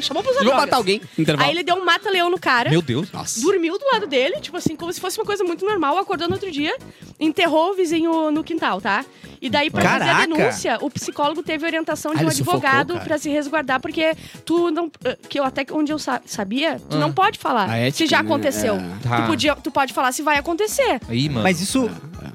[0.00, 0.64] chamou pra usar Vou drogas.
[0.64, 1.00] matar alguém.
[1.18, 1.48] Intervalo.
[1.48, 2.70] Aí ele deu um mata-leão no cara.
[2.70, 3.10] Meu Deus.
[3.12, 3.40] Nossa.
[3.40, 6.34] Dormiu do lado dele, tipo assim, como se fosse uma coisa muito normal, acordou no
[6.34, 6.74] outro dia,
[7.18, 9.04] enterrou o vizinho no quintal, tá?
[9.40, 10.26] E daí, pra fazer a Caraca!
[10.26, 13.04] denúncia, o psicólogo teve orientação de Ah, um sufocou, advogado cara.
[13.04, 14.90] pra se resguardar, porque tu não.
[15.04, 18.22] eh, Que eu até onde eu sa- sabia, tu não pode falar ética, se já
[18.22, 18.28] né?
[18.28, 18.74] aconteceu.
[18.76, 19.08] É.
[19.08, 19.22] Tá.
[19.22, 21.00] Tu, podia, tu pode falar se vai acontecer.
[21.10, 21.42] Ih, mano.
[21.42, 21.90] Mas isso.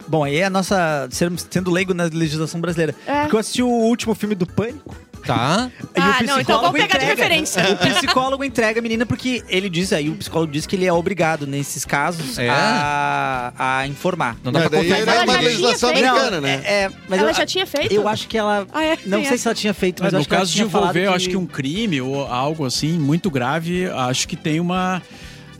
[0.07, 1.07] Bom, aí é a nossa.
[1.11, 2.95] Sendo, sendo leigo na legislação brasileira.
[3.05, 3.21] É.
[3.21, 4.95] Porque eu assisti o último filme do Pânico.
[5.27, 5.69] Tá.
[5.95, 7.15] e o Ah, não, então vamos psicólogo pegar de entrega.
[7.15, 7.63] referência.
[7.73, 10.93] O psicólogo entrega a menina porque ele diz, aí o psicólogo diz que ele é
[10.93, 12.49] obrigado, nesses casos, É?
[12.49, 14.37] a, a informar.
[14.43, 14.97] Não dá Mas pra daí contar.
[14.97, 16.05] é Ela uma já tinha legislação feito.
[16.07, 16.61] americana, né?
[16.63, 17.93] É, é, mas Ela eu, já tinha feito?
[17.93, 18.65] Eu acho que ela.
[18.73, 18.97] Ah, é?
[19.05, 19.37] Não sei essa.
[19.37, 21.45] se ela tinha feito, mas eu no que caso de envolver, eu acho que um
[21.45, 25.01] crime ou algo assim muito grave, acho que tem uma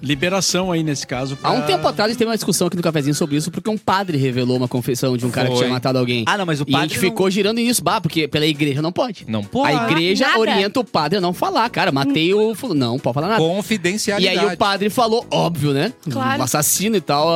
[0.02, 1.38] liberação aí nesse caso.
[1.44, 3.52] Há um pra- tempo atrás a gente teve uma discussão aqui no cafezinho sobre isso,
[3.52, 5.64] porque um padre revelou uma confissão de um cara que Foi.
[5.64, 6.24] tinha matado alguém.
[6.28, 8.46] Ah, não, mas o E a padre gente não- ficou girando nisso, bah, porque pela
[8.46, 9.26] igreja não pode.
[9.28, 9.76] Não pode.
[9.76, 10.40] A igreja Nada.
[10.40, 12.54] orienta o padre a não falar, cara, matei o.
[12.74, 13.42] Não, pode falar nada.
[13.44, 14.40] E Confidencialidade.
[14.40, 15.94] aí o padre falou, óbvio, né?
[16.10, 16.40] Claro.
[16.42, 17.28] Um assassino e tal.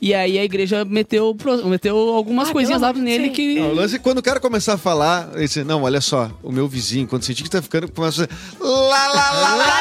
[0.00, 3.32] E aí a igreja meteu, meteu algumas Ah, coisinhas lá nele sim.
[3.32, 3.60] que.
[3.60, 6.50] O lance é quando o cara começar a falar, ele diz, não, olha só, o
[6.52, 8.44] meu vizinho, quando sentir que tá ficando, começa a fazer.
[8.60, 9.80] Lá, lá, lá, lá,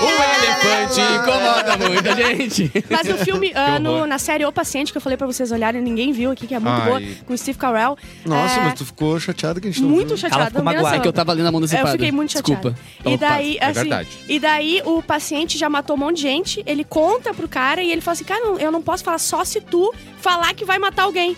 [0.00, 2.72] O elefante incomoda muita gente.
[2.90, 5.80] Mas no filme, ah, no- na série O Paciente, que eu falei pra vocês olharem,
[5.82, 6.86] ninguém viu aqui, que é muito Ai.
[6.88, 7.96] boa, com o Steve Carell.
[8.24, 10.16] Nossa, é, mas tu ficou chateado que a gente não Muito viu.
[10.16, 10.42] chateada.
[10.42, 10.96] Ela ficou magoada.
[10.96, 11.92] É que eu tava lendo a mão desse Eu padre.
[11.98, 12.60] fiquei muito chateada.
[12.70, 13.10] Desculpa.
[13.10, 14.08] E daí, é assim, verdade.
[14.28, 17.90] e daí o paciente já matou um monte de gente, ele conta pro cara e
[17.90, 21.02] ele fala assim, cara, eu não posso falar só se tu falar que vai matar
[21.04, 21.36] alguém.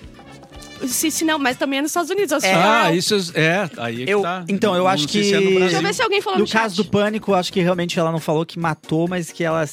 [0.86, 2.32] Se, se não, mas também é nos Estados Unidos.
[2.32, 3.68] eu sou- Ah, isso é.
[3.78, 4.44] Aí é que Eu- tá.
[4.48, 5.40] então, eu Não acho sei que- se é.
[5.60, 6.84] Deixa eu ver se alguém falou no, No caso do.
[6.90, 9.64] Pânico, acho que realmente ela não falou que matou, mas que ela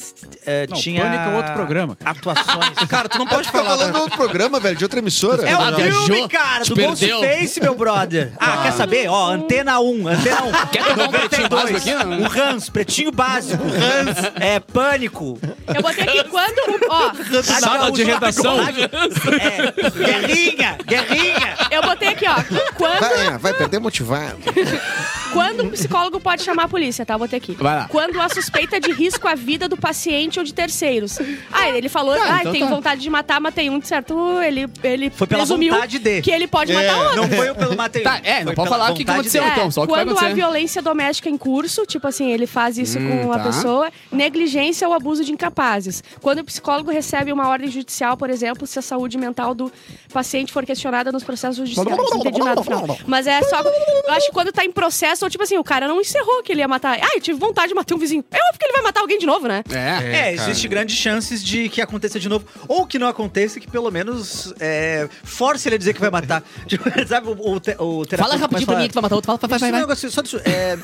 [0.46, 1.02] é, Não, tinha.
[1.02, 1.96] Pânico é outro programa.
[2.04, 2.74] Atuações.
[2.88, 3.70] Cara, tu não pode Tá falar.
[3.70, 5.48] falando de outro programa, velho, de outra emissora.
[5.48, 6.80] É o filme, cara, Te do?
[6.82, 8.32] Ghostface, meu brother.
[8.38, 9.08] Ah, quer saber?
[9.08, 10.52] Ó, Antena 1, Antena 1.
[10.70, 11.94] Quer tocar um pretinho básico aqui?
[11.94, 12.20] Não?
[12.22, 13.62] O Hans, pretinho básico.
[13.64, 15.38] Hans, é, pânico.
[15.74, 16.58] Eu botei aqui quando.
[16.88, 18.58] Ó, Sala de redação.
[18.60, 20.97] É, guerrinha, guerrinha.
[21.04, 21.56] Guerrinha!
[21.70, 22.34] Eu botei aqui, ó.
[22.74, 24.36] Quando, Vai, é, vai perder motivado.
[25.32, 27.14] quando um psicólogo pode chamar a polícia, tá?
[27.14, 27.54] Eu botei aqui.
[27.54, 27.88] Vai lá.
[27.88, 31.18] Quando há suspeita de risco à vida do paciente ou de terceiros.
[31.52, 32.74] Ah, ele falou, Tá, ah, então tenho tá.
[32.74, 34.40] vontade de matar, matei um, certo?
[34.42, 36.22] Ele, ele Foi pela presumiu vontade de.
[36.22, 37.16] que ele pode É, matar outro.
[37.22, 38.02] Não foi eu pelo Matei.
[38.02, 39.52] Tá, é, não Foi pode pela falar o que que vontade aconteceu, dele.
[39.54, 39.70] então.
[39.70, 40.34] só o que vai quando há acontecer.
[40.34, 43.44] violência doméstica em curso, tipo assim, ele faz isso Hum, com a tá.
[43.44, 46.02] pessoa, negligência ou abuso de incapazes.
[46.20, 49.70] Quando o psicólogo recebe uma ordem judicial, por exemplo, se a saúde mental do
[50.12, 51.88] paciente for questionada nos processos judiciais.
[51.96, 52.98] Não entendi nada no final.
[53.06, 53.60] Mas é só.
[53.60, 56.52] Eu acho que quando tá em processo, ou tipo assim, o cara não encerrou que
[56.52, 56.98] ele ia matar.
[57.00, 58.24] Ah, eu tive vontade de matar um vizinho.
[58.30, 59.62] É óbvio que ele vai matar alguém de novo, né?
[59.70, 60.28] É.
[60.28, 62.46] É, existe grandes chances de que aconteça de novo.
[62.66, 66.42] Ou que não aconteça, que pelo menos é, force ele a dizer que vai matar.
[66.66, 69.14] Tipo, sabe, o, o, te- o terapeuta Fala rapidinho pra falar, mim que vai matar
[69.14, 69.26] outro.
[69.26, 69.80] Fala, vai, vai, "Isso é um vai.
[69.80, 70.78] negócio- só é,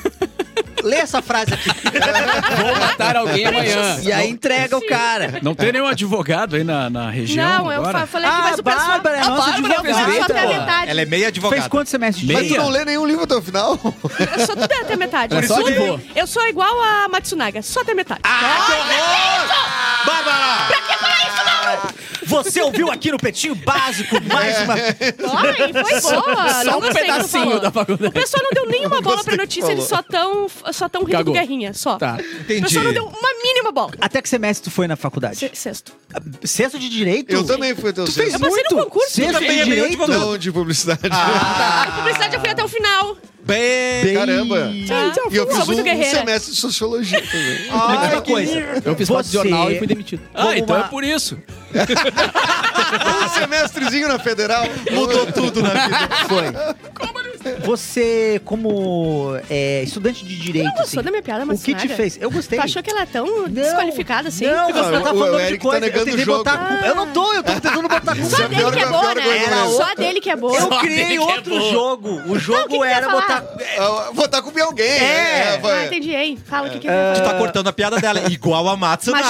[0.85, 1.69] Lê essa frase aqui.
[2.61, 3.99] Vou matar alguém amanhã.
[4.01, 5.39] e aí entrega o cara.
[5.41, 7.99] Não tem nenhum advogado aí na, na região não, eu agora?
[7.99, 8.87] fa- falei aqui, Ah, mas o pessoal.
[8.87, 10.05] Bárbara é A nossa Bárbara fez advogada.
[10.05, 10.53] direito, só até a pô.
[10.53, 10.91] metade.
[10.91, 11.61] Ela é meia advogada.
[11.61, 12.33] Fez quantos semestres de?
[12.33, 13.79] Mas tu não lê nenhum livro até o final?
[13.83, 15.33] Eu sou tudo até a metade.
[15.35, 16.01] É Eu só sou- de boa.
[16.15, 18.21] Eu sou igual a Matsunaga, só até a metade.
[20.05, 20.84] Bárbara!
[22.43, 24.73] Você ouviu aqui no Petinho Básico mais uma...
[24.73, 26.01] Ai, foi boa.
[26.01, 28.09] Só não um pedacinho da faculdade.
[28.09, 31.33] O pessoal não deu nenhuma bola pra notícia, eles só tão, só tão rindo Cagou.
[31.33, 31.97] do Guerrinha, só.
[31.97, 32.17] Tá.
[32.17, 32.61] O Entendi.
[32.63, 33.91] pessoal não deu uma mínima bola.
[33.99, 35.37] Até que semestre tu foi na faculdade?
[35.37, 35.93] Se- Sexto.
[36.43, 37.31] Sexto de Direito?
[37.31, 38.75] Eu também fui até o Tu fez Eu passei muito?
[38.75, 40.07] no concurso, Sexto de é Direito?
[40.07, 40.99] Não, de publicidade.
[41.11, 43.17] A publicidade eu fui até o final.
[43.45, 44.13] Bem...
[44.15, 44.71] Caramba.
[44.87, 45.13] Tá?
[45.31, 46.19] E eu fiz um, guerreira.
[46.19, 47.59] semestre de sociologia também.
[48.01, 48.81] Mesma coisa.
[48.83, 50.21] Eu fiz parte de Você- jornal e fui demitido.
[50.33, 51.37] Ah, Como então uma- é por isso.
[51.75, 56.09] um semestrezinho na federal mudou tudo na vida.
[56.27, 56.45] Foi.
[57.63, 61.73] Você, como é, estudante de Direito, Não gostou assim, da minha piada, o mas que
[61.75, 62.17] te fez?
[62.19, 62.57] Eu gostei.
[62.59, 64.45] Tu achou que ela é tão desqualificada assim?
[64.45, 65.79] Não, Não, você tá o- o falando de tá coisa.
[65.79, 66.37] negando eu tentei o jogo.
[66.39, 66.85] botar a culpa.
[66.87, 68.29] Eu não tô, eu tô tentando botar culpa.
[68.29, 69.21] Só é dele que é boa, né?
[69.21, 69.67] vergonha.
[69.69, 70.57] Só dele que é boa.
[70.59, 72.21] Eu criei é outro jogo.
[72.27, 73.43] O jogo tu era botar.
[73.77, 74.85] Ah, Votar com alguém.
[74.85, 75.57] É.
[75.61, 75.83] vai.
[75.83, 76.37] Ah, entendi, hein?
[76.45, 77.13] Fala o que que Tu é.
[77.21, 79.27] tá cortando a piada dela, igual a Matsunaga.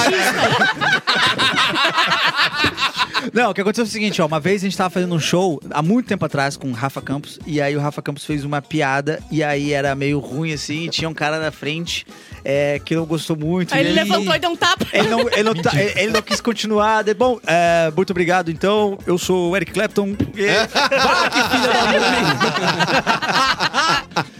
[3.32, 4.26] Não, o que aconteceu foi o seguinte, ó.
[4.26, 7.00] Uma vez a gente tava fazendo um show, há muito tempo atrás, com o Rafa
[7.02, 7.38] Campos.
[7.46, 9.20] E aí o Rafa Campos fez uma piada.
[9.30, 10.84] E aí era meio ruim, assim.
[10.84, 12.06] E tinha um cara na frente
[12.44, 13.74] é, que não gostou muito.
[13.74, 14.86] Aí e ele levantou e deu um tapa.
[14.92, 17.02] Ele não, ele, não tá- ele não quis continuar.
[17.02, 18.50] De, bom, é, muito obrigado.
[18.50, 20.14] Então, eu sou o Eric Clapton.
[20.34, 20.46] E-
[20.96, 22.00] Bah, que filha da mãe.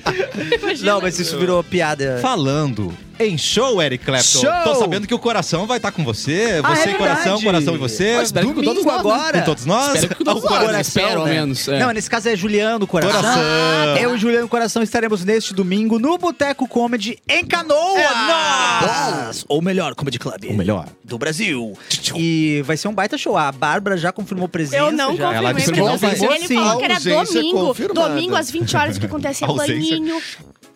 [0.83, 2.19] Não, mas isso virou piada.
[2.21, 4.41] Falando em show, Eric Clapton.
[4.41, 4.51] Show!
[4.65, 6.61] Tô sabendo que o coração vai estar com você.
[6.63, 8.17] Ah, Você é e coração, coração e você.
[8.17, 9.13] Eu espero que com todos Domingo nós, né?
[9.15, 9.39] agora.
[9.39, 9.95] Com todos nós.
[9.95, 11.31] Espero que com todos O nós, coração, Espero, né?
[11.33, 11.67] menos.
[11.69, 11.79] é.
[11.79, 13.21] Não, nesse caso é Juliano Coração.
[13.23, 13.43] Coração.
[13.99, 17.99] Eu e Juliano Coração estaremos neste domingo no Boteco Comedy em Canoas.
[18.03, 20.45] É Ou melhor, Comedy Club.
[20.51, 20.87] O melhor.
[21.03, 21.73] Do Brasil.
[22.15, 23.37] E vai ser um baita show.
[23.37, 24.77] A Bárbara já confirmou presença.
[24.77, 25.33] Eu não já.
[25.33, 25.81] Ela confirmei.
[25.81, 27.67] confirmou, porque confirmou ele falou que era domingo.
[27.67, 28.09] confirmada.
[28.11, 29.75] Domingo, às 20 horas, que acontecia Ausência.
[29.75, 30.21] banhinho,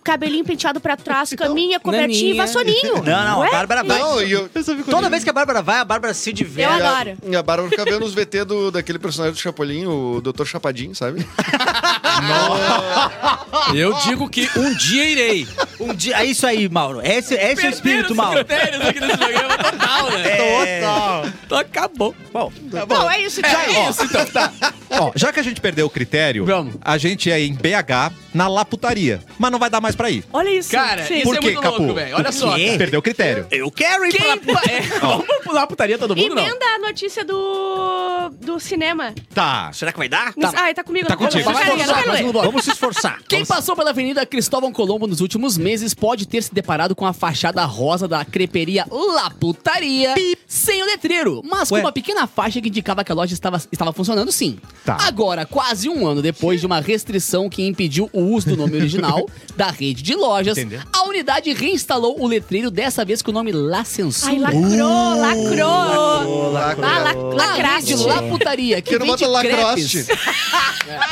[0.02, 2.94] cabelinho penteado pra trás, caminha, cobertinha e naninha.
[2.94, 3.48] Não, não, Ué?
[3.48, 3.98] a Bárbara vai.
[3.98, 4.48] Não, e eu,
[4.88, 6.82] Toda vez que a Bárbara vai, a Bárbara se Eu diverte.
[6.82, 7.16] adoro.
[7.26, 10.44] E a Bárbara fica vendo os VT do, daquele personagem do Chapolin, o Dr.
[10.44, 11.26] Chapadinho, sabe?
[13.74, 15.48] Eu digo que um dia irei.
[15.78, 17.00] Um dia, é isso aí, Mauro.
[17.02, 18.44] Esse, esse é o espírito, Mauro.
[18.44, 20.30] critérios aqui nesse programa total, né?
[20.30, 20.82] É...
[21.46, 22.14] Então acabou.
[22.32, 22.52] Bom,
[22.88, 23.74] Não, é isso, Já, tchau.
[23.76, 24.52] ó, então, tá.
[24.90, 26.74] Ó, já que a gente perdeu o critério, Vamos.
[26.80, 29.20] a gente é em BH, na Laputaria.
[29.38, 30.24] Mas não vai dar mais pra ir.
[30.32, 30.70] Olha isso.
[30.70, 31.14] Cara, Sim.
[31.16, 31.78] isso Por é quê, muito Capu?
[31.78, 32.16] louco, velho.
[32.16, 32.54] Olha só.
[32.54, 32.66] quê?
[32.66, 32.78] cara.
[32.78, 33.46] Perdeu o critério.
[33.50, 34.38] eu quero ir Quem...
[34.38, 34.60] pra...
[34.70, 36.42] É, vamos pular a putaria todo mundo, não?
[36.42, 39.14] Emenda a notícia do, do cinema.
[39.34, 39.72] Tá.
[39.72, 40.32] Será que vai dar?
[40.34, 40.52] Tá.
[40.56, 41.06] Ai, tá comigo.
[41.08, 41.44] Tá não contigo.
[41.44, 42.46] Vai quero ler, não forçar, quero bloco.
[42.46, 43.20] Vamos se esforçar.
[43.28, 47.12] Quem passou pela Avenida Cristóvão Colombo nos últimos meses pode ter se deparado com a
[47.12, 50.14] fachada rosa da creperia La Putaria
[50.46, 51.80] sem o letreiro, mas com Ué.
[51.80, 54.58] uma pequena faixa que indicava que a loja estava, estava funcionando sim.
[54.84, 54.96] Tá.
[55.02, 59.28] Agora, quase um ano depois de uma restrição que impediu o uso do nome original
[59.56, 60.80] da rede de lojas, Entendeu?
[60.92, 64.32] a unidade reinstalou o letreiro, dessa vez com o nome La Censura.
[64.32, 66.52] Ai, lacrou, lacrou.
[66.52, 66.84] lacrou.
[66.84, 67.94] Ah, la, A rede lacraste.
[68.06, 69.62] La Putaria, que Que não vende bota crepes.
[69.62, 70.06] lacroste.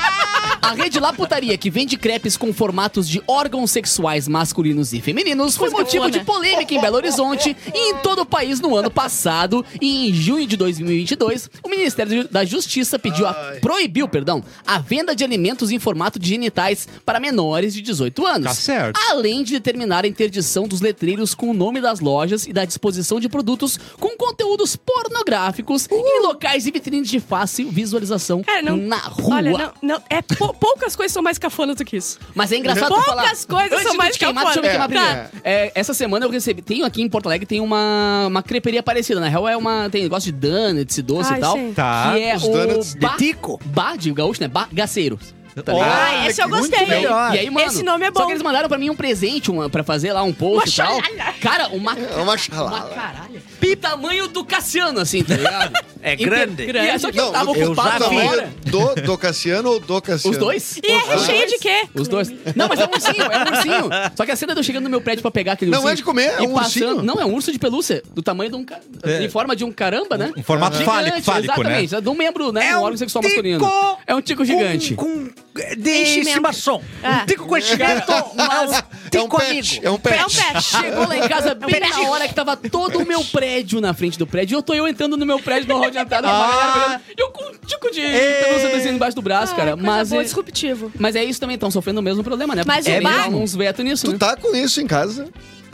[0.60, 5.56] A rede La Putaria, que vende crepes com formatos de órgãos sexuais masculinos e femininos,
[5.56, 9.64] foi motivo de polêmica em Belo Horizonte e em todo o país no ano passado.
[9.80, 15.14] E em junho de 2022, o Ministério da Justiça pediu a, proibiu perdão, a venda
[15.14, 18.44] de alimentos em formato de genitais para menores de 18 anos.
[18.48, 19.00] Tá certo.
[19.10, 23.18] Além de determinar a interdição dos letreiros com o nome das lojas e da disposição
[23.20, 28.98] de produtos com conteúdos pornográficos em locais e vitrines de fácil visualização Cara, não- na
[28.98, 29.36] rua.
[29.36, 32.18] Olha, não, não, é pou- poucas coisas são mais cafonas do que isso.
[32.34, 33.24] Mas é engraçado tu Poucas falar.
[33.60, 35.12] coisas Antes são mais te queimar, deixa eu me queimar cafonas.
[35.28, 35.40] primeiro.
[35.44, 36.62] É, essa semana eu recebi.
[36.62, 39.20] Tem aqui em Porto Alegre, tem uma, uma creperia parecida.
[39.20, 39.88] Na real, é uma.
[39.90, 41.56] Tem negócio de donuts, doce Ai, e tal.
[41.56, 41.72] sim.
[41.74, 42.12] Tá.
[42.14, 42.52] Que é Os o.
[42.52, 43.60] donuts ba, de tico.
[43.66, 44.48] Ba de gaúcho, né?
[44.48, 45.18] Bagaceiro.
[45.64, 45.90] Tá ligado?
[45.90, 46.86] Ah, esse eu gostei.
[46.86, 47.34] melhor.
[47.34, 48.26] E aí, mano, Esse nome é Só bom.
[48.26, 51.00] que eles mandaram pra mim um presente uma, pra fazer lá um post e tal.
[51.02, 51.32] xalala.
[51.40, 51.98] Cara, uma.
[51.98, 52.36] É uma
[52.68, 53.42] Uma caralho.
[53.60, 55.72] O tamanho do Cassiano, assim, tá ligado?
[56.02, 56.62] É Inte- grande.
[56.64, 58.52] E é só que eu Não, tava ocupado na hora.
[58.64, 60.32] Do, do Cassiano ou do Cassiano?
[60.32, 60.78] Os dois?
[60.82, 61.82] E é recheio de quê?
[61.94, 62.28] Os dois.
[62.54, 63.90] Não, mas é um ursinho, é um ursinho.
[64.16, 65.92] Só que a cena de eu chegando no meu prédio pra pegar aquele Não ursinho.
[65.92, 66.84] é de comer, é um passando...
[66.86, 67.02] ursinho.
[67.02, 68.02] Não, é um urso de pelúcia.
[68.14, 68.64] Do tamanho de um.
[68.64, 69.22] ca- É.
[69.24, 70.32] Em forma de um caramba, né?
[70.36, 71.82] Em formato Gigante, fálico, fálico, né?
[71.82, 71.94] Exatamente.
[71.96, 72.68] É de um membro, né?
[72.68, 73.70] É um um órgão sexual tico masculino.
[74.06, 74.94] É um tico gigante.
[74.94, 75.30] Com, com
[75.76, 76.28] de Enchimento.
[76.28, 76.82] estimação.
[77.02, 77.20] Ah.
[77.22, 79.50] Um tico com enchimento, mas É um tico pet.
[79.80, 79.86] amigo.
[79.86, 80.36] É um É um pet.
[80.36, 80.62] pet.
[80.64, 81.88] Chegou lá em casa bem pet.
[81.90, 84.54] na hora que tava todo o meu prédio na frente do prédio.
[84.54, 87.00] E eu tô eu entrando no meu prédio no hall de entrada olhando.
[87.16, 89.72] E eu com um tico de pelúcia desenho embaixo do braço, cara.
[89.72, 90.92] Ah, coisa Mas boa, é, disruptivo.
[90.98, 92.62] mas é isso também, estão sofrendo o mesmo problema, né?
[92.66, 94.18] Mas Porque o bar- uns veto nisso, Tu né?
[94.18, 95.28] tá com isso em casa?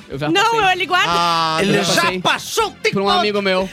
[0.09, 1.09] Eu já Não, passei eu ele guarda.
[1.11, 2.21] Ah, Ele já passei.
[2.21, 2.91] passou o tico.
[2.93, 3.69] pra um amigo meu.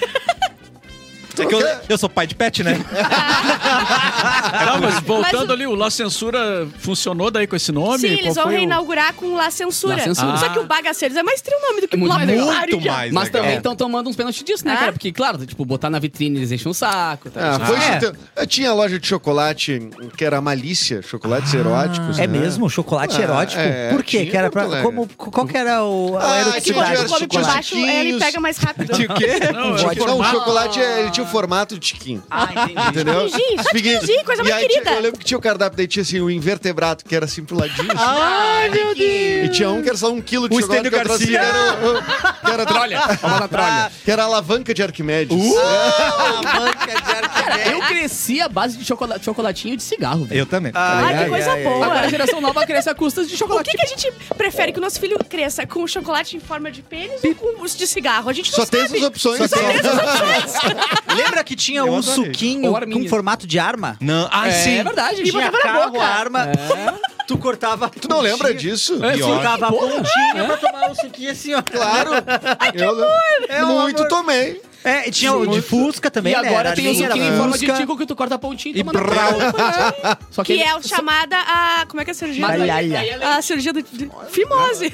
[1.40, 2.78] É que eu, eu sou pai de pet, né?
[4.66, 8.00] Não, mas voltando Mas o- ali, o La Censura funcionou daí com esse nome?
[8.00, 9.96] Sim, Qual eles vão foi o- reiinaugurar com La Censura.
[9.96, 10.38] La Censura.
[10.38, 12.46] Só que o Bagaceiros é mais trio nome do que É muito La mais legal.
[12.48, 12.68] Censura.
[12.72, 13.42] Muito mais Mas legal.
[13.42, 14.78] também estão tomando uns pênaltis disso, né, Ah.
[14.78, 14.92] cara?
[14.94, 17.30] Porque, claro, tipo, botar na vitrine eles enchem um saco.
[17.30, 17.56] Tá?
[17.56, 17.96] Ah, foi É.
[17.98, 18.14] então.
[18.36, 22.20] Eu tinha loja de chocolate que era Malícia, chocolates eróticos.
[22.20, 22.40] É né?
[22.40, 22.70] mesmo?
[22.70, 23.62] Chocolate Ah, erótico?
[23.62, 24.20] é, Por quê?
[24.20, 26.86] tinha Que era pra, como, qual que era o, a Ah, É que tinha quando
[26.88, 28.92] diversos come por baixo, ele pega mais rápido.
[29.02, 29.40] De quê?
[29.54, 32.24] Não, é não, o chocolate ele tinha o formato de tiquinho.
[32.30, 32.90] Ah, entendi.
[32.90, 33.26] Entendeu?
[33.30, 34.92] Tiquinzinho, só tiquinzinho, coisa e mais aí tinha- querida.
[34.92, 37.58] Eu lembro que tinha o cardápio, daí tinha assim, o invertebrado, que era assim pro
[37.58, 37.92] ladinho.
[37.92, 38.04] assim.
[38.04, 39.46] Ai, meu Deus.
[39.46, 40.88] E tinha um que era só um quilo de O chocolate.
[40.88, 41.60] Estênio trouxe, que Garcia.
[41.60, 43.02] era, o- que era trolha.
[44.04, 45.38] Que era a alavanca de Arquimedes.
[45.58, 47.72] A banca de Cara, Arquimedes.
[47.72, 50.40] eu cresci à base de chocola- chocolatinho e de cigarro, velho.
[50.42, 50.72] Eu também.
[50.76, 51.86] Ai, que coisa boa.
[51.86, 53.70] Agora a geração nova cresce a custas de O chocolate.
[53.70, 56.82] que, que a gente prefere que o nosso filho cresça com chocolate em forma de
[56.82, 58.30] pênis ou com os de cigarro?
[58.30, 58.98] A gente não Só tem sabe.
[58.98, 59.50] essas opções.
[59.50, 61.11] Só tem só.
[61.16, 62.26] Lembra que tinha Eu um adorei.
[62.26, 63.98] suquinho Ou com formato de arma?
[64.00, 64.78] Não, ai, é, sim.
[64.80, 65.24] é verdade.
[65.24, 66.04] Tinha botava na carro, boca.
[66.06, 66.48] arma.
[67.28, 67.90] Tu cortava.
[67.90, 69.04] Tu não lembra disso?
[69.04, 71.62] É, Tu cortava a pontinha pra tomar o suquinho assim, ó.
[71.62, 72.12] Claro.
[72.74, 73.04] Eu
[73.48, 74.10] É um muito amor.
[74.10, 74.62] tomei.
[74.84, 76.48] É, e tinha o de Fusca também, E né?
[76.50, 77.80] agora Era tem o linha, suquinho era em forma de Fusca.
[77.82, 80.18] tico que tu corta a pontinha e, toma na.
[80.32, 81.86] Só Que ele- é o chamada a...
[81.88, 82.42] Como é que é a cirurgia?
[82.48, 83.84] Mas aí- Ai, ai, aí ela- A cirurgia do...
[83.84, 84.92] de- Fimose.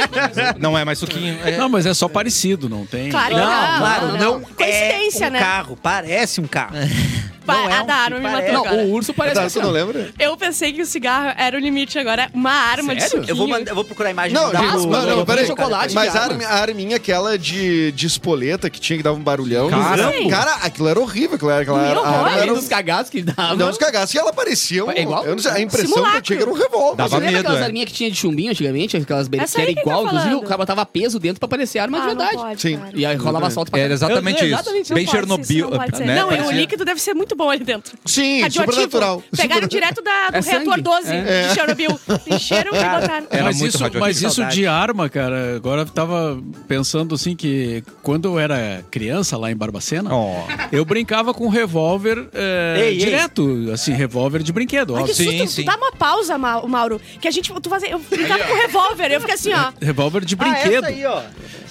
[0.58, 1.38] Não é mais suquinho.
[1.44, 1.56] É.
[1.56, 3.10] Não, mas é só parecido, não tem.
[3.10, 3.78] Claro que Não, não.
[3.78, 4.40] claro, não.
[4.40, 5.38] Coincidência, é um né?
[5.38, 6.74] carro, parece um carro.
[7.52, 8.76] Não é a da arma me matou, Não, cara.
[8.76, 10.10] o urso parece Tá, tu não lembra?
[10.18, 13.16] Eu pensei que o cigarro era o limite, agora é uma arma de Sério?
[13.18, 13.30] suquinho.
[13.32, 15.46] Eu vou, mandar- eu vou procurar a imagem Não, mandar digo, não, não, eu peraí.
[15.46, 16.28] chocolate Mas a,
[16.60, 19.68] arminha, aquela de, de espoleta que tinha que dar um barulhão.
[19.70, 20.12] Cara.
[20.12, 20.28] Sim.
[20.28, 21.36] cara, aquilo era horrível.
[21.36, 22.14] Aquilo era, aquela Que era, a horror.
[22.14, 23.54] arma Além era um- dos cagados que dava.
[23.56, 24.14] Não, os cagaços.
[24.14, 24.90] E ela parecia um...
[24.90, 25.24] É igual?
[25.24, 26.20] Eu não sei, a impressão que eu Simulacro.
[26.22, 26.96] tinha que era um revólver.
[26.96, 27.64] Dava Você lembra medo, aquelas é.
[27.64, 28.96] arminhas que tinha de chumbinho antigamente?
[28.96, 30.44] Aquelas Essa que era aí que igual, tá inclusive falando.
[30.44, 32.60] o cara botava peso dentro pra parecer arma de Ah, verdade.
[32.60, 32.80] Sim.
[32.94, 34.06] E aí rolava assalto pra Era caramba.
[34.14, 34.54] exatamente É, isso.
[34.54, 34.94] Exatamente.
[34.94, 36.04] Bem Não pode ser, Chernobyl, isso não pode ser.
[36.04, 36.14] né?
[36.14, 37.96] Não, e o Parecia- líquido deve ser muito bom ali dentro.
[38.04, 38.72] Sim, Radioativo.
[38.82, 39.22] supernatural.
[39.36, 40.82] Pegaram Super- direto da, do É reator sangue.
[40.82, 41.48] 12 É.
[41.48, 42.00] de Chernobyl.
[42.28, 43.26] Encheram e botaram.
[43.30, 47.82] Era mas muito isso, mas isso de arma, cara, agora eu tava pensando assim que
[48.02, 50.44] quando eu era criança lá em Barbacena, Ó.
[50.70, 52.96] eu brincava com revólver é, Ei, ei.
[52.98, 55.14] direto, assim, revólver de brinquedo, Ai, que.
[55.14, 55.48] Sim, susto.
[55.48, 55.62] sim.
[55.62, 57.00] Tu dá uma pausa, Ma- Mauro.
[57.20, 57.52] Que a gente.
[57.60, 59.10] Tu fazia, eu brincava com revólver.
[59.12, 59.72] Eu fiquei assim, ó.
[59.80, 60.84] Revólver de Ah, brinquedo.
[60.84, 61.22] essa aí, ó.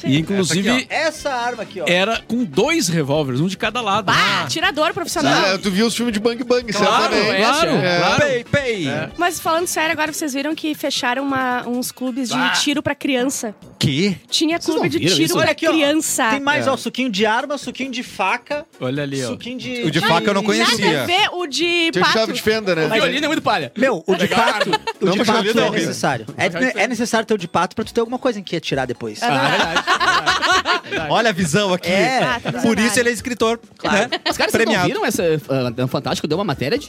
[0.06, 1.86] E inclusive Essa aqui, Essa arma aqui, ó.
[1.88, 4.06] era com dois revólveres, um de cada lado.
[4.06, 5.54] Bah, atirador profissional.
[5.56, 7.38] Ah, tu viu os filmes de Bang Bang, Claro, certamente.
[7.42, 7.98] claro, É.
[8.00, 8.22] claro.
[8.22, 8.86] Pei, pei.
[9.18, 12.50] Mas falando sério, agora vocês viram que fecharam uma- uns clubes de Ah.
[12.52, 13.54] tiro pra criança.
[13.78, 14.18] Que?
[14.30, 15.38] Tinha clube de tiro isso?
[15.38, 15.72] pra aqui, ó.
[15.72, 16.30] criança.
[16.32, 16.72] Tem mais, É.
[16.72, 19.30] ó, suquinho de arma, suquinho de faca, Olha ali, ó.
[19.30, 19.84] suquinho de...
[19.84, 20.78] O de faca eu não conhecia.
[20.92, 22.18] Nada a ver o de Tinha pato.
[22.18, 22.86] chave de fenda, né?
[22.88, 23.72] O violino é muito palha.
[23.78, 24.70] Meu, o de pato,
[25.02, 26.26] o Não, de pato é é necessário.
[26.38, 28.86] É, é necessário ter o de pato pra tu ter alguma coisa em que atirar
[28.86, 29.22] depois.
[29.24, 29.84] Ah, é verdade.
[31.10, 31.90] Olha a visão aqui.
[31.90, 32.24] É.
[32.24, 33.60] Ah, tá Por isso ele é escritor.
[33.84, 34.10] Né?
[34.26, 34.88] Mas, cara, vocês não Premiado.
[34.88, 35.24] viram essa...
[35.24, 36.88] Uh, Fantástico deu uma matéria de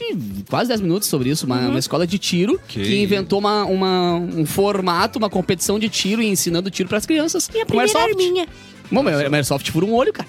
[0.49, 1.45] quase 10 minutos sobre isso.
[1.45, 5.89] Uma, uma escola de tiro que, Que inventou uma, uma- um formato, uma competição de
[5.89, 7.49] tiro e ensinando tiro pras crianças.
[7.51, 8.21] Minha com primeira Airsoft.
[8.23, 8.47] arminha.
[8.91, 10.27] Bom, meu, Airsoft fura um olho, cara.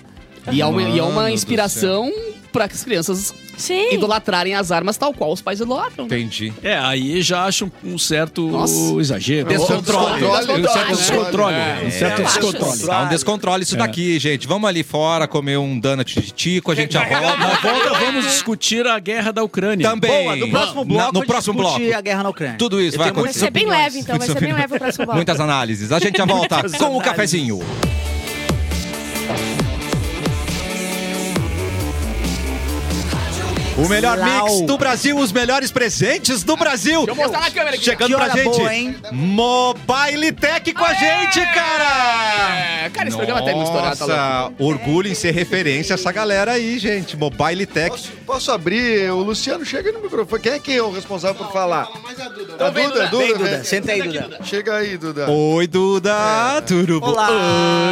[0.50, 2.12] E é uma, e é uma Mano do inspiração
[2.52, 3.32] pra que as crianças
[3.62, 3.94] Sim.
[3.94, 6.06] idolatrarem as armas tal qual os pais idolatram.
[6.06, 6.16] né?
[6.18, 6.52] Entendi.
[6.62, 8.74] É, aí já acho um, certo Nossa.
[9.00, 9.48] exagero.
[9.48, 10.20] Descontrole.
[10.20, 10.62] Descontrole.
[10.62, 11.54] Um certo descontrole.
[11.54, 12.74] É, Um certo eu acho descontrole.
[12.76, 12.86] isso.
[12.86, 14.46] Tá um descontrole isso daqui, gente.
[14.48, 17.36] Vamos ali fora comer um donut de tico, a gente já volta.
[17.36, 19.88] Na volta vamos discutir a guerra da Ucrânia.
[19.88, 20.24] Também.
[20.24, 21.80] Boa, no próximo bloco, Na- no próximo bloco.
[21.94, 22.56] a guerra na Ucrânia.
[22.58, 24.18] Tudo isso Eu vai tenho Vai muitas ser bem leve, então.
[24.18, 25.16] Vai ser bem leve o próximo bloco.
[25.16, 25.92] Muitas análises.
[25.92, 27.60] A gente já volta com o cafezinho.
[33.78, 34.44] O melhor Lau.
[34.46, 37.06] mix do Brasil, os melhores presentes do Brasil.
[37.06, 37.84] Deixa eu mostrar na câmera aqui.
[37.84, 38.44] Chegando Que pra gente.
[38.44, 38.96] boa, hein?
[39.10, 42.84] Mobile Tech com a gente, cara!
[42.84, 44.06] É, cara, esse programa tá muito estourado, tá
[44.50, 47.16] Nossa, orgulho em ser referência a essa galera aí, gente.
[47.16, 47.90] Mobile Tech.
[47.90, 49.10] Posso, posso abrir?
[49.10, 50.42] O Luciano chega aí no microfone.
[50.42, 51.88] Quem é que é o responsável por falar?
[51.88, 53.38] A Duda, Vem, Duda, Duda.
[53.38, 53.64] vem.
[53.64, 54.38] Senta aí, Duda.
[54.44, 55.30] Chega aí, Duda.
[55.30, 56.62] Oi, Duda.
[56.66, 57.08] Tudo bom?
[57.08, 57.28] Olá.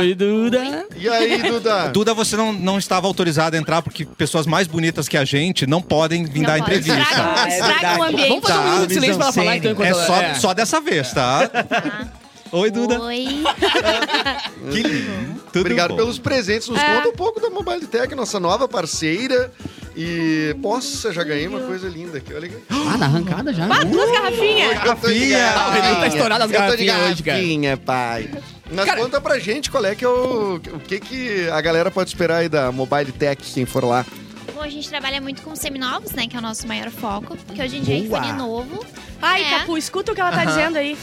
[0.01, 0.87] Oi, Duda.
[0.95, 1.89] E aí, Duda?
[1.89, 5.67] Duda, você não, não estava autorizada a entrar porque pessoas mais bonitas que a gente
[5.71, 6.79] não podem vir dar Não pode.
[6.79, 7.01] entrevista.
[7.11, 8.29] Estraga, Ah, é estraga o ambiente.
[8.29, 10.21] Vamos fazer um Tá, minuto de silêncio pra ela falar então enquanto É ela- só,
[10.21, 10.35] é.
[10.35, 11.51] só dessa vez, tá?
[12.53, 13.01] Oi, Duda.
[13.03, 13.45] Oi.
[14.73, 15.41] Que lindo.
[15.53, 15.97] Tudo Obrigado bom.
[15.97, 16.69] pelos presentes.
[16.69, 16.95] Nos É.
[16.97, 19.53] conta um pouco da Mobile Tech, nossa nova parceira.
[19.97, 22.33] E, nossa, já ganhei uma coisa linda aqui.
[22.33, 22.57] Olha aqui.
[22.71, 23.65] Ah, na arrancada já.
[23.67, 24.75] Ah, duas garrafinhas.
[24.75, 25.47] Garrafinha.
[25.57, 27.37] Ah, o Renan tá estourado as garrafinhas hoje, cara.
[27.39, 28.31] garrafinha, pai.
[28.73, 31.91] Mas Cara- conta pra gente qual é que é o, o que que a galera
[31.91, 34.07] pode esperar aí da Mobile Tech, quem for lá.
[34.55, 36.27] Bom, a gente trabalha muito com seminovos, né?
[36.27, 37.37] Que é o nosso maior foco.
[37.47, 38.19] Porque hoje em dia Boa.
[38.19, 38.87] iPhone é novo.
[39.23, 39.59] Ai, É.
[39.61, 40.97] Capu, escuta o que ela tá dizendo aí.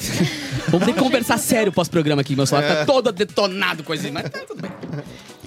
[0.70, 2.36] Vamos ter que conversar sério pós-programa aqui.
[2.36, 4.12] Meu celular tá todo detonado com isso.
[4.12, 4.72] Mas tá tudo bem.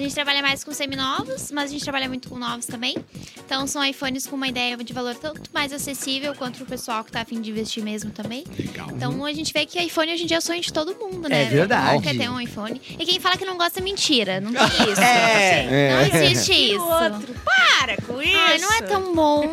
[0.00, 2.96] A gente trabalha mais com seminovos, mas a gente trabalha muito com novos também.
[3.44, 7.12] Então são iPhones com uma ideia de valor tanto mais acessível quanto pro pessoal que
[7.12, 8.42] tá afim de investir mesmo também.
[8.58, 8.88] Legal.
[8.96, 11.28] Então a gente vê que iPhone hoje em dia é o sonho de todo mundo,
[11.28, 11.42] né?
[11.42, 12.02] É verdade.
[12.02, 12.80] Quer ter um iPhone.
[12.98, 14.40] E quem fala que não gosta é mentira.
[14.40, 15.02] Não tem isso.
[15.02, 15.90] É.
[16.10, 16.80] Não existe E isso.
[16.82, 17.34] o outro.
[17.44, 18.38] Para com isso.
[18.38, 19.52] Ai, não é tão bom.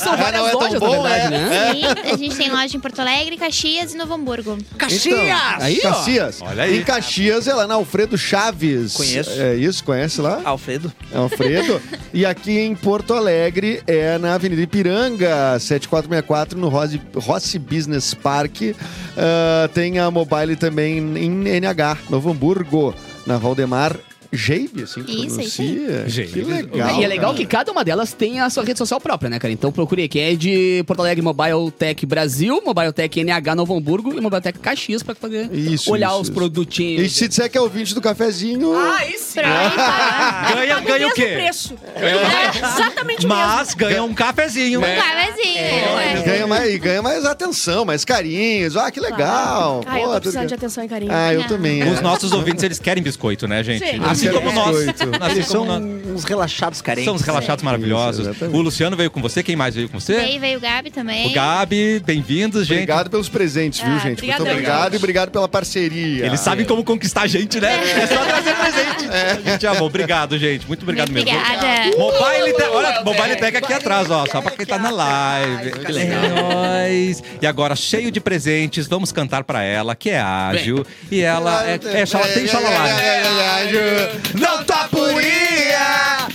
[0.00, 1.38] São várias não é tão lojas, bom, verdade, é?
[1.38, 1.72] né?
[1.72, 4.58] Sim, a gente tem loja em Porto Alegre, Caxias e Novo Hamburgo.
[4.76, 5.62] Caxias!
[5.62, 5.90] Aí, ó.
[5.92, 6.42] Caxias.
[6.42, 6.78] Olha aí.
[6.80, 8.55] Em Caxias é lá na Alfredo Chaves.
[8.96, 9.30] Conheço.
[9.30, 10.40] É isso, conhece lá?
[10.44, 10.92] Alfredo.
[11.14, 11.80] Alfredo.
[12.12, 18.74] e aqui em Porto Alegre é na Avenida Ipiranga, 7464, no Rossi, Rossi Business Park.
[19.16, 22.94] Ah, tem a Mobile também em NH, Novo Hamburgo,
[23.26, 23.96] na Valdemar
[24.36, 26.08] Jeibe, assim que Isso, isso pronuncia.
[26.08, 26.32] Jeibe.
[26.32, 27.00] Que legal.
[27.00, 27.36] e é legal cara.
[27.36, 29.52] que cada uma delas tem a sua rede social própria, né, cara?
[29.52, 33.76] Então procure aí, que é de Porto Alegre Mobile Tech Brasil, Mobile Tech NH Novo
[33.76, 36.32] Hamburgo e Mobile Tech Caxias pra poder Isso, olhar isso, os isso.
[36.32, 37.02] produtinhos.
[37.06, 38.76] E se disser que é ouvinte do cafezinho.
[38.78, 39.40] Aí sim!
[39.40, 39.76] Pronto.
[40.56, 41.26] Ganha, ganha o mesmo quê?
[41.26, 41.74] preço.
[41.94, 43.42] É, exatamente o mesmo.
[43.42, 44.80] Mas ganha um cafezinho.
[44.80, 46.18] Clavezinho.
[46.18, 48.76] E ganha, mais, e ganha mais atenção, mais carinhos.
[48.76, 49.82] Ah, que legal.
[49.86, 51.12] Eu Pô, tô tudo precisando de atenção e carinho.
[51.12, 51.82] Ah, eu também.
[51.82, 51.90] é.
[51.90, 53.84] Os nossos ouvintes, eles querem biscoito, né, gente?
[53.84, 54.00] Sim.
[54.04, 54.76] Assim Querem como nós.
[54.76, 56.06] Assim Eles como são nós.
[56.16, 57.04] uns relaxados carentes.
[57.06, 58.20] São os relaxados maravilhosos.
[58.22, 58.56] Isso, exatamente.
[58.56, 59.42] o Luciano veio com você.
[59.42, 60.16] Quem mais veio com você?
[60.20, 61.26] Veio, veio o Gabi também.
[61.26, 62.78] O Gabi, bem-vindos, gente.
[62.78, 64.24] Obrigado pelos presentes, viu, Ah, gente?
[64.24, 64.94] Muito obrigado gente.
[64.94, 66.26] e obrigado pela parceria.
[66.26, 67.74] Eles sabem como conquistar a gente, né?
[68.02, 69.06] É só trazer presente.
[69.46, 69.86] A gente amou.
[69.86, 70.66] Obrigado, gente.
[70.66, 71.40] Muito obrigado Muito mesmo.
[71.40, 71.96] obrigada.
[71.96, 75.70] Mobile Tech, olha, Mobile Tech aqui atrás, ó, só pra quem tá na live.
[75.72, 76.24] Que legal.
[76.24, 76.28] É
[76.88, 77.22] nóis.
[77.40, 80.84] E agora, cheio de presentes, vamos cantar pra ela, que é ágil.
[81.10, 82.86] E ela é, é, xala- tem xalalá.
[84.38, 86.28] Não tá purinha,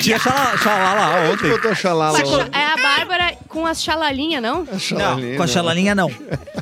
[0.00, 1.50] Tinha xala- xalala ontem.
[1.50, 2.18] Botou xalala.
[2.52, 4.66] É a Bárbara com as chalalinhas, não?
[4.92, 6.10] Não, com a chalalinha não.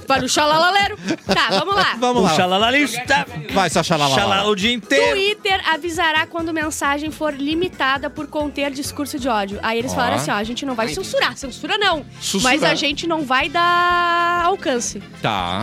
[0.07, 0.96] Para o xalalaleiro.
[1.26, 1.96] Tá, vamos lá.
[1.98, 2.35] Vamos O lá.
[2.35, 3.26] xalalalista.
[3.52, 4.14] Vai, só xalala.
[4.14, 5.12] Xalala o dia inteiro.
[5.12, 9.59] Twitter avisará quando mensagem for limitada por conter discurso de ódio.
[9.62, 12.05] Aí eles falaram assim, ó, a gente não vai censurar, censura não.
[12.42, 15.00] Mas a gente não vai dar alcance.
[15.22, 15.62] Tá.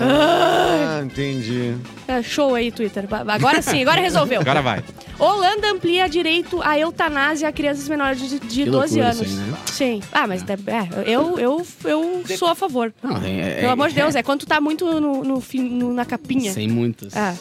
[0.00, 1.76] Ah, entendi.
[2.08, 3.04] É, show aí, Twitter.
[3.28, 4.40] Agora sim, agora resolveu.
[4.40, 4.82] Agora vai.
[5.18, 9.20] Holanda amplia direito à eutanásia a crianças menores de, de Que 12 loucura anos.
[9.30, 9.56] isso aí, né?
[9.66, 10.02] Sim.
[10.12, 12.92] Ah, mas é, é, eu, eu, eu sou a favor.
[13.02, 15.68] Não, é- é- Pelo amor de Deus, é quando tu tá muito no, no fim-
[15.68, 16.52] no- na capinha.
[16.52, 17.16] Sem muitos.
[17.16, 17.34] Ah.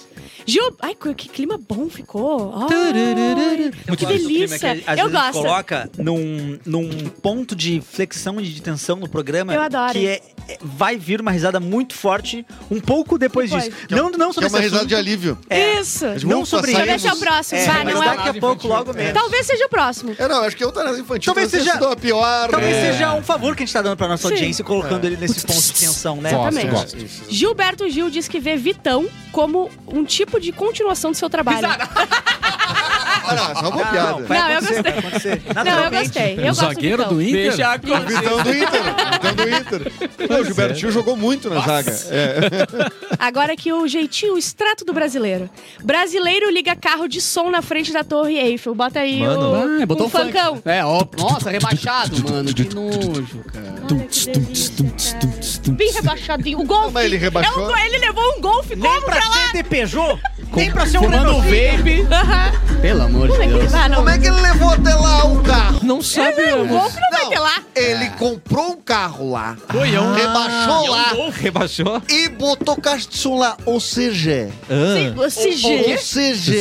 [0.46, 2.54] Gil, ai, que clima bom ficou.
[2.56, 2.68] Ai,
[3.88, 4.76] Eu que delícia.
[4.76, 5.42] que às eu vezes a gente gosto.
[5.42, 6.90] coloca num, num
[7.22, 9.54] ponto de flexão e de tensão no programa.
[9.54, 9.94] Eu adoro.
[9.94, 10.22] Que é, é-
[10.62, 13.66] vai vir uma risada muito forte um pouco depois Depois.
[13.74, 13.88] disso.
[13.90, 14.90] Não, não Que sobre é uma risada assunto.
[14.90, 15.38] de alívio.
[15.50, 16.06] É, Isso.
[16.26, 17.60] não Ufa, sobre Deixa se é o próximo.
[17.60, 18.16] É, Vai, mas não é.
[18.16, 19.14] daqui a pouco, logo menos.
[19.14, 20.16] Talvez seja o próximo.
[20.18, 22.50] É, não, acho que eu eutanásia infantil Talvez seja- a pior.
[22.50, 22.92] Talvez é.
[22.92, 24.34] seja um favor que a gente tá dando pra nossa Sim.
[24.34, 26.32] audiência, colocando ele nesse ponto de tensão, né?
[26.32, 26.96] Gosto, Exatamente.
[27.08, 27.32] gosto.
[27.32, 31.68] Gilberto Gil diz que vê Vitão como um tipo de continuação do seu trabalho.
[33.28, 34.24] Olha, só uma piada.
[34.24, 35.42] vai Não, eu gostei.
[35.64, 36.40] Não, eu gostei.
[36.40, 37.14] Eu o zagueiro Vitão.
[37.16, 37.34] do Inter?
[37.42, 38.04] Deixa a Vitão
[38.44, 38.84] do Inter.
[39.14, 40.28] Vitão do Inter.
[40.28, 41.92] Pô, o Gilbertinho jogou muito na zaga.
[42.10, 42.40] É.
[43.20, 45.50] Agora aqui o jeitinho, o extrato do brasileiro.
[45.84, 48.76] Brasileiro liga carro de som na frente da Torre Eiffel.
[48.76, 49.52] Bota aí Mano.
[49.52, 50.26] o, Ah, botou um funk.
[50.26, 50.62] funkão.
[50.66, 51.04] É, ó.
[51.18, 52.54] Nossa, rebaixado, mano.
[52.54, 53.76] Que nojo, cara.
[53.92, 55.76] Ai, que delícia, cara.
[55.76, 56.60] Bem rebaixadinho.
[56.60, 56.92] O golfe.
[56.94, 57.70] Mas ele rebaixou?
[57.70, 58.76] É um ele levou um golfe.
[58.76, 59.52] Como pra pra lá?
[59.54, 60.20] de Peugeot,
[60.56, 62.08] nem pra ser um Fumando Renault.
[62.08, 62.82] vape.
[62.82, 63.72] Pelo amor de é ele Deus.
[63.72, 63.96] Não.
[63.96, 65.80] Como é que ele levou até lá o carro?
[65.84, 66.42] Não sabe.
[66.54, 67.64] O golfe não, vai ter lá.
[67.76, 70.14] Ele comprou um carro lá, Foi, é um...
[70.14, 72.02] rebaixou lá Rebaixou?
[72.10, 73.58] e botou som lá.
[73.66, 75.20] Ou seja, Ah.
[75.20, 75.92] O CG.
[75.92, 76.54] ou seja,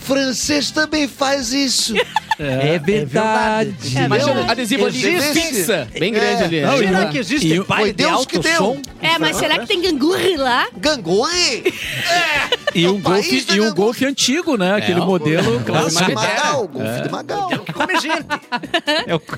[0.00, 1.94] francês também faz isso.
[2.38, 3.74] É verdade.
[4.08, 4.24] Mas verdade.
[4.24, 5.40] chama adesivo ali Existe.
[5.56, 5.88] fixa.
[5.98, 6.44] Bem grande É.
[6.44, 6.60] ali.
[6.62, 8.56] Não, e Será o- que existe e o- baile Foi de Deus alto que deu.
[8.56, 8.82] som?
[9.02, 10.68] É, mas será que tem gangurri lá?
[10.76, 11.64] Gangoi?
[12.74, 14.74] E É um o golfe, da e um golfe antigo, né?
[14.74, 15.06] Aquele ó.
[15.06, 16.12] modelo clássico.
[16.12, 17.48] Magal, golfe de Magal.
[17.48, 18.26] Que come gente.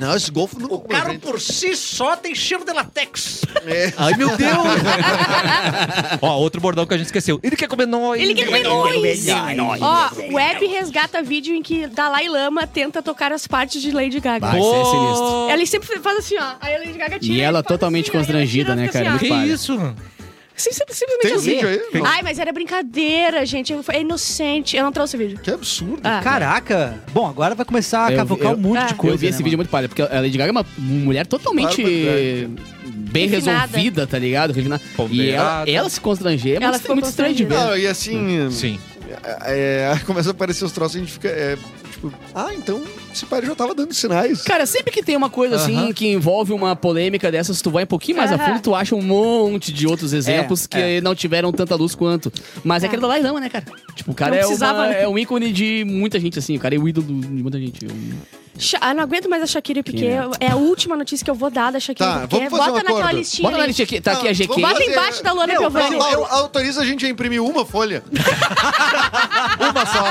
[0.01, 3.43] Não, esse golfe não O carro por si só tem cheiro de latex.
[3.67, 3.93] É.
[3.97, 4.51] Ai, meu Deus!
[6.21, 7.39] Ó, outro bordão que a gente esqueceu.
[7.43, 8.21] Ele quer comer nós.
[8.21, 9.81] Ele quer comer nós.
[9.81, 14.47] Ó, Web resgata vídeo em que Dalai Lama tenta tocar as partes de Lady Gaga.
[14.47, 15.49] Vai ser sinistro.
[15.51, 16.55] Ela sempre faz assim, ó.
[16.61, 17.35] Aí a Lady Gaga tira.
[17.35, 19.15] E ela totalmente assim, ela constrangida, né, cara?
[19.15, 19.41] assim, ó.
[19.41, 19.95] Que isso?
[20.61, 21.51] Sim, sim, simplesmente Tem um assim.
[21.55, 22.03] vídeo aí?
[22.05, 23.73] Ai, mas era brincadeira, gente.
[23.89, 24.77] É inocente.
[24.77, 25.39] Eu não trouxe o vídeo.
[25.43, 26.01] Que absurdo.
[26.05, 26.21] Ah.
[26.23, 26.99] Caraca.
[27.13, 28.87] Bom, agora vai começar a Eu- cavocar eu- um monte Ah.
[28.87, 29.15] de coisa.
[29.15, 29.59] eu vi esse né, vídeo mano?
[29.59, 31.83] muito palha, porque a Lady Gaga é uma mulher totalmente
[32.85, 33.61] bem Refinada.
[33.67, 34.53] resolvida, tá ligado?
[34.53, 34.83] Refinada.
[35.11, 37.55] E ela, ela se constranger é Ela muito, ficou muito estranho de ver.
[37.55, 38.51] Não, e assim.
[38.51, 38.79] Sim.
[39.47, 41.29] É, começa a aparecer os troços e a gente fica.
[41.29, 41.57] é,
[41.91, 42.83] tipo, ah, então
[43.13, 44.43] esse pai já tava dando sinais.
[44.43, 45.93] Cara, sempre que tem uma coisa assim Aham.
[45.93, 48.47] que envolve uma polêmica dessas, tu vai um pouquinho mais a Aham.
[48.47, 51.01] fundo, tu acha um monte de outros exemplos que é.
[51.01, 52.33] não tiveram tanta luz quanto.
[52.65, 52.89] Mas é, É.
[52.89, 53.65] aquele Dalai Lama, né, cara?
[53.95, 55.03] Tipo, o cara é, precisava, uma- né?
[55.03, 56.57] é um ícone de muita gente, assim.
[56.57, 57.85] O cara é o ídolo de muita gente.
[57.87, 60.11] Um- Sha- Ah, não aguento mais a Shakira e Piquet.
[60.39, 62.49] É a última notícia que eu vou dar da Shakira Tá, e Piquet.
[62.49, 63.17] vamos fazer Bota um naquela acordo.
[63.17, 63.49] listinha.
[63.49, 64.61] Bota na listinha aqui, tá aqui a GQ.
[64.61, 65.97] Bota embaixo da Luana Piovani.
[66.31, 68.03] Autoriza a gente a imprimir uma folha.
[69.59, 70.05] uma só.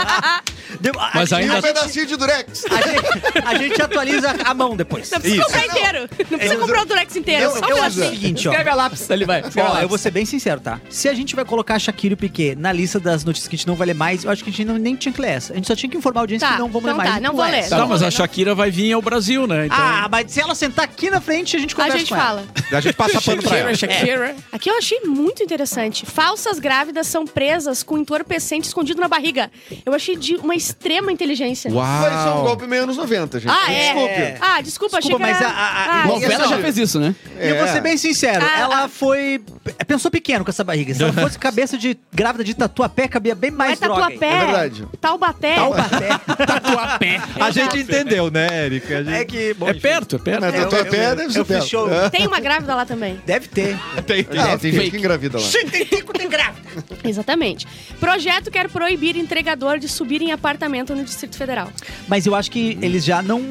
[0.80, 2.63] Deu- a- Mas a, E ainda- um pedacinho de durex.
[2.65, 5.09] a gente, a gente atualiza a mão depois.
[5.11, 5.65] Não precisa comprar Não.
[5.77, 5.99] inteiro.
[6.30, 7.43] Não precisa Eu- comprar o Durex inteiro.
[7.43, 8.51] Eu, só eu acho o seguinte, ó.
[8.51, 9.41] Escreve a lápis, ali vai.
[9.41, 9.82] A Ó, lápis.
[9.84, 10.80] eu vou ser bem sincero, tá?
[10.89, 13.55] Se a gente vai colocar a Shakira e o Piquet na lista das notícias que
[13.55, 15.21] a gente não vai ler mais, eu acho que a gente não, nem tinha que
[15.21, 15.53] ler essa.
[15.53, 17.15] A gente só tinha que informar a audiência Tá, que não vamos então ler mais.
[17.15, 17.67] tá, não vou ler.
[17.69, 18.11] Tá, mas a Não.
[18.11, 19.65] Shakira vai vir ao Brasil, né?
[19.65, 22.15] Então, Ah, mas se ela sentar aqui na frente, a gente A conversa gente com
[22.15, 22.25] ela.
[22.25, 22.45] fala.
[22.80, 23.75] A gente passa pano pra ela.
[23.75, 24.36] Shakira, Shakira.
[24.51, 26.05] Aqui eu achei muito interessante.
[26.05, 29.51] Falsas grávidas são presas com entorpecente escondido na barriga.
[29.86, 31.70] Eu achei de uma extrema inteligência.
[31.72, 32.43] Mas isso é um Uau.
[32.43, 33.51] golpe meio anos 90, gente.
[33.51, 33.93] Ah, é?
[33.93, 34.38] Desculpe.
[34.41, 35.49] Ah, desculpa, achei Desculpa, que era...
[35.49, 37.15] mas a- a- a- Ah, Novela já fez isso, né?
[37.39, 37.67] E eu vou É.
[37.74, 38.88] ser bem sincero, Ah, ela ah.
[38.89, 39.41] foi.
[39.88, 40.93] Pensou pequeno com essa barriga.
[40.93, 44.05] Se ela fosse cabeça de grávida de tatuapé, cabia bem Mas mais droga.
[44.07, 44.13] aí.
[44.17, 44.88] Tatuapé, É verdade.
[44.99, 45.55] Taubaté.
[45.55, 46.09] Taubaté.
[46.45, 47.22] Tatuapé.
[47.39, 48.97] A gente entendeu, né, Erika?
[48.99, 49.13] A gente...
[49.15, 49.53] É que.
[49.53, 50.41] Bom, é perto, é perto.
[50.41, 51.67] Mas tatuapé deve ser eu perto.
[51.67, 51.91] show.
[51.93, 52.09] É.
[52.09, 53.20] Tem uma grávida lá também.
[53.26, 53.78] Deve ter.
[54.05, 54.39] Tem, tem.
[54.39, 55.43] Ah, tem gente que engravida lá.
[55.43, 56.67] Sim, tem tico, tem grávida.
[57.03, 57.67] Exatamente.
[57.99, 61.70] Projeto quer proibir entregador de subir em apartamento no Distrito Federal.
[62.07, 63.41] Mas eu acho que eles já não.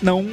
[0.00, 0.28] Não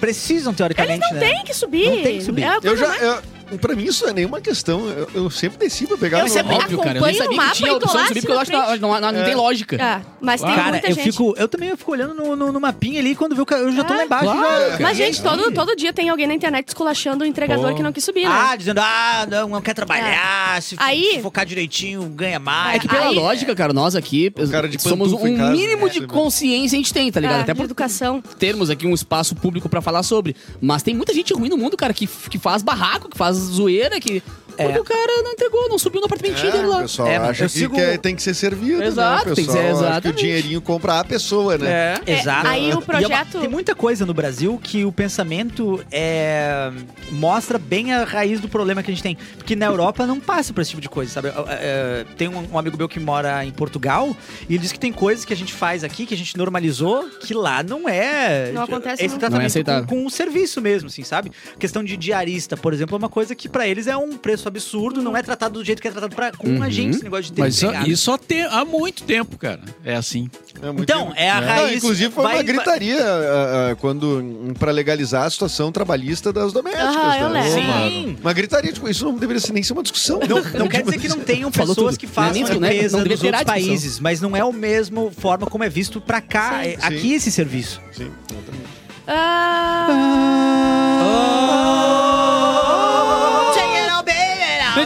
[0.00, 1.34] precisam, teoricamente, Eles não né?
[1.34, 1.90] têm que subir.
[1.90, 2.42] Não tem que subir.
[2.42, 2.88] É a Eu coisa já.
[2.88, 3.22] mais- Eu,
[3.58, 4.86] pra mim, isso não é nenhuma questão.
[4.88, 6.54] Eu, eu sempre desci pra pegar Eu no sempre-.
[6.54, 6.98] Óbvio, cara.
[6.98, 9.00] Eu nem sabia mapa que tinha a opção de subir, porque eu acho que não,
[9.00, 9.76] não, não tem lógica.
[9.80, 11.12] Ah, mas tem Cara, muita eu gente.
[11.12, 11.34] fico.
[11.36, 13.62] Eu também fico olhando no, no, no mapinha ali quando vê o cara.
[13.62, 14.24] Eu já tô Ah, lá embaixo.
[14.24, 14.78] claro, já.
[14.80, 17.76] Mas, gente, todo, todo dia tem alguém na internet esculachando o entregador Pô.
[17.76, 18.30] que não quis subir, né?
[18.32, 22.76] Ah, dizendo, ah, não, não quer trabalhar, se, Aí- se focar direitinho, ganha mais.
[22.76, 24.32] É que pela Aí- lógica, cara, nós aqui
[24.78, 25.92] somos um casa, mínimo né?
[25.92, 27.40] de consciência a gente tem, tá ligado?
[27.42, 28.22] Até por educação.
[28.38, 30.34] termos aqui um espaço público pra falar sobre.
[30.60, 34.00] Mas tem muita gente ruim no mundo, cara, que, que faz barraco, que faz zoeira,
[34.00, 34.22] que.
[34.56, 34.64] É.
[34.64, 36.80] Porque o cara não entregou, não subiu no apartamentinho dele É, o lá.
[36.82, 39.32] pessoal É, mas acha que, sigo- que é- tem que ser servido, Exato, né?
[39.32, 42.00] O tem que ser- pessoal acha que o dinheirinho compra a pessoa, né?
[42.06, 42.12] É.
[42.18, 42.46] Exato.
[42.46, 46.70] Aí o é uma- projeto- tem muita coisa no Brasil que o pensamento é,
[47.12, 49.16] mostra bem a raiz do problema que a gente tem.
[49.36, 51.28] Porque na Europa não passa por esse tipo de coisa, sabe?
[51.28, 54.16] É, é, tem um, um amigo meu que mora em Portugal
[54.48, 57.08] e ele diz que tem coisas que a gente faz aqui, que a gente normalizou,
[57.20, 58.50] que lá não é.
[58.52, 61.30] Não acontece Esse tratamento Não é com, com um serviço mesmo, assim, sabe?
[61.58, 65.00] Questão de diarista, por exemplo, é uma coisa que pra eles é um preço absurdo,
[65.02, 66.62] não é tratado do jeito que é tratado pra, com Uhum.
[66.62, 69.60] a gente, esse negócio de ter Mas isso, há, te- há muito tempo, cara.
[69.84, 70.28] É assim.
[70.62, 71.76] É muito- Então, é a Não, raiz.
[71.78, 74.22] inclusive foi vai- uma gritaria ah, ah, quando
[74.58, 76.86] para legalizar a situação trabalhista das domésticas.
[77.20, 77.42] Eu né?
[77.42, 77.60] lembro.
[77.62, 78.16] Uma- Sim.
[78.20, 80.20] Uma gritaria, tipo, isso não deveria ser- nem ser uma discussão.
[80.28, 81.98] Não, não quer dizer que não tenham pessoas tudo.
[81.98, 82.72] que Não é a né?
[82.72, 86.20] limpeza Não outros a países, mas não é o mesmo forma como é visto pra
[86.20, 86.68] cá, Sim.
[86.70, 87.14] é aqui Sim.
[87.14, 87.80] esse serviço.
[87.92, 88.70] Sim, exatamente.
[89.06, 89.88] Ah,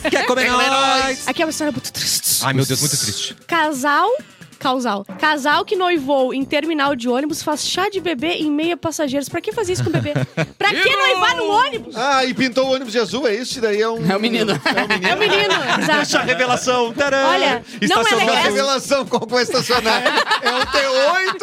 [0.10, 1.28] Quer comer nós?
[1.28, 2.44] Aqui é uma história muito triste.
[2.44, 3.36] Ai, meu Deus, muito triste.
[3.48, 4.10] Casal.
[4.58, 5.06] Casal.
[5.20, 9.30] Casal que noivou em terminal de ônibus faz chá de bebê em meia passageiros.
[9.30, 10.14] Pra que fazer isso com o bebê?
[10.58, 11.96] Pra que noivar no ônibus?
[11.96, 13.52] Ah, e pintou o ônibus de azul, é isso?
[13.52, 14.12] Isso daí é um...
[14.12, 14.52] É o menino.
[14.54, 15.08] É o menino.
[15.08, 16.26] É o menino, exato.
[16.26, 16.94] revelação.
[16.94, 17.30] Tcharam.
[17.30, 18.44] Olha, não é legal.
[18.44, 20.02] revelação, qual vai estacionar?
[20.42, 21.38] É o T8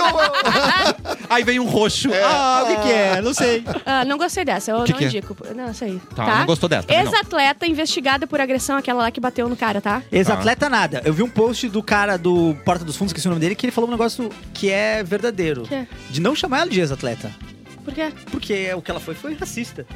[1.29, 2.11] Aí vem um roxo.
[2.25, 3.21] Ah, o que que é?
[3.21, 3.65] Não sei.
[3.85, 5.09] Ah, não gostei dessa, eu Que não que é?
[5.09, 5.37] indico.
[5.55, 6.01] Não, isso aí.
[6.15, 7.13] Tá, não gostou dessa também não.
[7.13, 10.03] Ex-atleta investigada por agressão, aquela lá que bateu no cara, tá?
[10.11, 11.03] Ex-atleta nada.
[11.05, 13.55] Eu vi um post do cara do Porta dos Fundos, que é o nome dele,
[13.55, 15.63] que ele falou um negócio que é verdadeiro.
[15.63, 15.87] Que é?
[16.11, 17.31] De não chamar ela de ex-atleta.
[17.85, 18.13] Por quê?
[18.31, 19.87] Porque o que ela foi foi racista.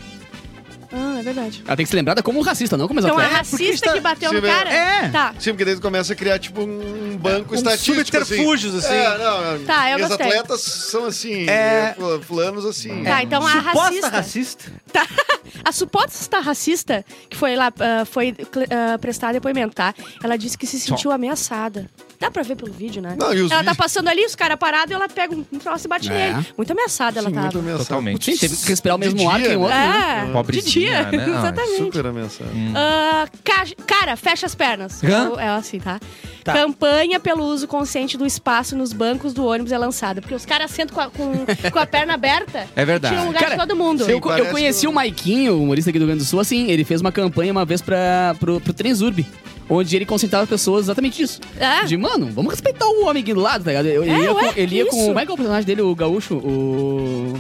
[0.91, 1.63] Ah, é verdade.
[1.67, 3.37] Ela tem que ser lembrada como racista, não como Então é ex-atleta.
[3.39, 4.73] racista está- que bateu no vê- cara?
[4.73, 5.09] É.
[5.11, 5.35] Tá.
[5.39, 8.95] Sim, porque daí tu começa a criar, tipo, um banco Uns estatístico, subterfúgios, assim.
[8.95, 10.27] É, não, Tá, eu e os gostei.
[10.27, 11.95] atletas são assim, É.
[11.95, 11.97] é...
[12.23, 13.05] fulanos assim.
[13.05, 14.09] Tá, então a Suposta racista.
[14.09, 14.73] racista.
[14.93, 15.07] Tá.
[15.65, 18.35] A suposta racista que foi lá, ah, foi
[18.71, 19.95] ah, prestar depoimento, tá?
[20.23, 21.91] Ela disse que se sentiu ameaçada.
[22.21, 23.15] Dá pra ver pelo vídeo, né?
[23.17, 25.59] Não, e os ela tá vídeos- passando ali, os caras parados, e ela pega um
[25.59, 26.33] troço e bate É.
[26.33, 26.47] nele.
[26.57, 27.47] Muito ameaçada ela Sim, tava.
[27.47, 27.87] muito ameaçado.
[27.87, 28.25] Totalmente.
[28.33, 29.77] Sim, teve que respirar o De mesmo ar dia, que o outro.
[29.77, 30.19] né?
[30.23, 31.19] É, de Pobrezinha, dia.
[31.19, 31.25] né?
[31.39, 31.77] Exatamente.
[31.85, 32.51] Super ameaçado.
[32.75, 35.03] Ah, ca- cara, fecha as pernas.
[35.05, 35.33] Hã?
[35.41, 36.01] É assim, tá?
[36.43, 36.55] Tá.
[36.55, 40.21] Campanha pelo uso consciente do espaço nos bancos do ônibus é lançada.
[40.21, 42.67] Porque os caras sentam com a, com, com a perna aberta.
[42.75, 43.15] É verdade.
[43.15, 44.05] Tira um lugar Cara, de todo mundo.
[44.05, 44.13] Sim.
[44.13, 46.29] Eu, co- eu parece conheci que- o Maiquinho, o humorista aqui do Rio Grande do
[46.29, 49.25] Sul, assim, ele fez uma campanha uma vez pra, pro, pro Transurb,
[49.69, 51.41] onde ele concentrava as pessoas exatamente isso.
[51.59, 51.85] É.
[51.85, 53.87] De, mano, vamos respeitar o homem aqui do lado, tá ligado?
[53.87, 55.07] Ele, É, ia, ué, com, ele ia com.
[55.07, 56.35] Como é que é o personagem dele, o gaúcho?
[56.37, 57.35] O.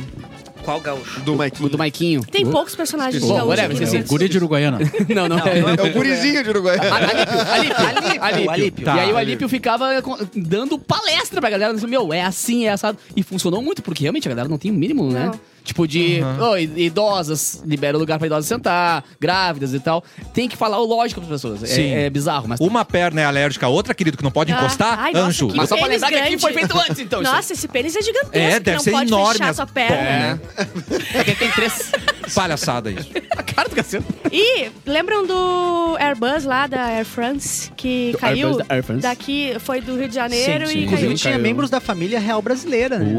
[0.62, 1.20] Qual gaúcho?
[1.20, 1.68] Do O Maikinho.
[1.70, 2.22] do Maiquinho.
[2.30, 3.96] Tem poucos personagens Bom, gaúchos whatever, esqueci.
[3.98, 4.06] Sul.
[4.08, 4.78] Guri de Uruguaiana.
[5.08, 5.38] Não, não.
[5.38, 6.76] É o gurizinho de Uruguai.
[6.76, 8.84] Alípio, Alípio, Alípio, Alípio.
[8.86, 9.88] E aí o Tá, Alípio ficava
[10.34, 12.98] dando palestra pra galera, meu, é assim, é assado.
[13.16, 15.30] E funcionou muito, porque realmente a galera não tem o mínimo, né?
[15.68, 20.02] Tipo de, "Ô, idosas, libera lugar pra idosas sentar, grávidas e tal.
[20.32, 21.62] Tem que falar o lógico pras pessoas.
[21.78, 22.06] É-.
[22.06, 22.58] É, bizarro, mas...
[22.58, 24.98] Uma perna é alérgica à outra, querido, que não pode Ah, encostar.
[24.98, 25.48] ai, nossa, Anjo.
[25.48, 26.40] que Mas só pra lembrar que aqui grande.
[26.40, 27.20] foi feito antes, então.
[27.22, 28.36] Nossa, esse pênis é gigantesco.
[28.38, 30.40] É, deve não ser pode enorme fechar as sua perna.
[30.56, 31.14] pernas.
[31.14, 31.92] É que tem três.
[32.34, 33.08] Palhaçada isso.
[33.36, 34.04] A cara do cacete.
[34.32, 39.02] E lembram do Airbus lá da Air France que Do caiu Airbus da Air France?
[39.02, 40.78] daqui, foi do Rio de Janeiro Sim, sim.
[40.80, 41.18] e Inclusive caiu.
[41.18, 41.42] tinha Caiu.
[41.42, 43.16] membros da família real brasileira, né?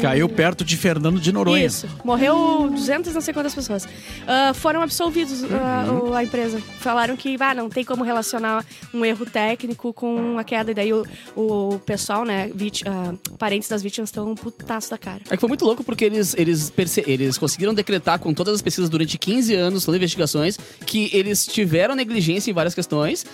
[0.00, 1.64] Caiu perto de Fernando de Noronha.
[1.66, 3.86] Isso, morreu 200 não sei quantas pessoas.
[4.26, 6.14] Ah, foram absolvidos ah, Uhum.
[6.14, 6.60] a empresa.
[6.78, 10.70] Falaram que ah, não tem como relacionar um erro técnico com a queda.
[10.70, 11.04] E daí o,
[11.36, 15.20] o pessoal, né, vit- ah, parentes das vítimas estão um putaço da cara.
[15.30, 16.72] É que foi muito louco porque eles, eles,
[17.06, 21.46] eles conseguiram decretar com todas as pesquisas durante 15 anos, todas as investigações, que eles
[21.46, 23.24] tiveram negligência em várias questões.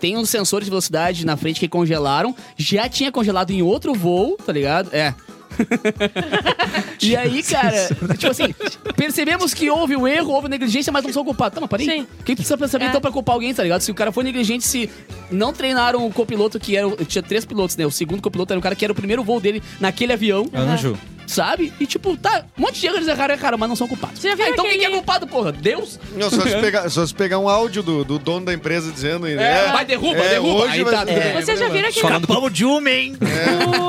[0.00, 2.34] Tem uns sensores de velocidade na frente que congelaram.
[2.56, 4.90] Já tinha congelado em outro voo, tá ligado?
[4.92, 5.14] É.
[7.02, 8.54] e aí, cara, tipo assim,
[8.96, 11.54] percebemos que houve o erro, houve negligência, mas não sou culpado.
[11.54, 11.86] Tá, mas peraí.
[11.86, 12.06] Sim.
[12.24, 12.88] Quem precisa saber É.
[12.88, 13.80] então pra culpar alguém, tá ligado?
[13.80, 14.90] Se o cara foi negligente, se
[15.30, 16.86] não treinaram o copiloto que era.
[16.88, 17.84] o- Tinha três pilotos, né?
[17.86, 20.48] O segundo copiloto era o cara que era o primeiro voo dele naquele avião.
[20.54, 20.96] Anjo.
[21.26, 21.72] Sabe?
[21.80, 24.20] E tipo, tá, um monte de erros eles erraram, cara, mas não são culpados.
[24.20, 25.52] Você já viu Ah, então quem que é aquele- culpado, porra?
[25.52, 25.98] Deus?
[26.14, 29.26] Não, só se pegar, só se pegar um áudio do, do dono da empresa dizendo.
[29.26, 30.64] É, vai, derruba, é, derruba.
[30.64, 31.32] Hoje Aí vai, tá, tudo bem.
[31.34, 32.02] Vocês já viram aquele...
[32.02, 33.16] Falando com, de uma, hein?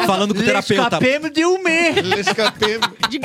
[0.06, 0.84] falando com o terapeuta.
[0.84, 1.70] Escapemos de uma.
[2.20, 2.80] Escapei.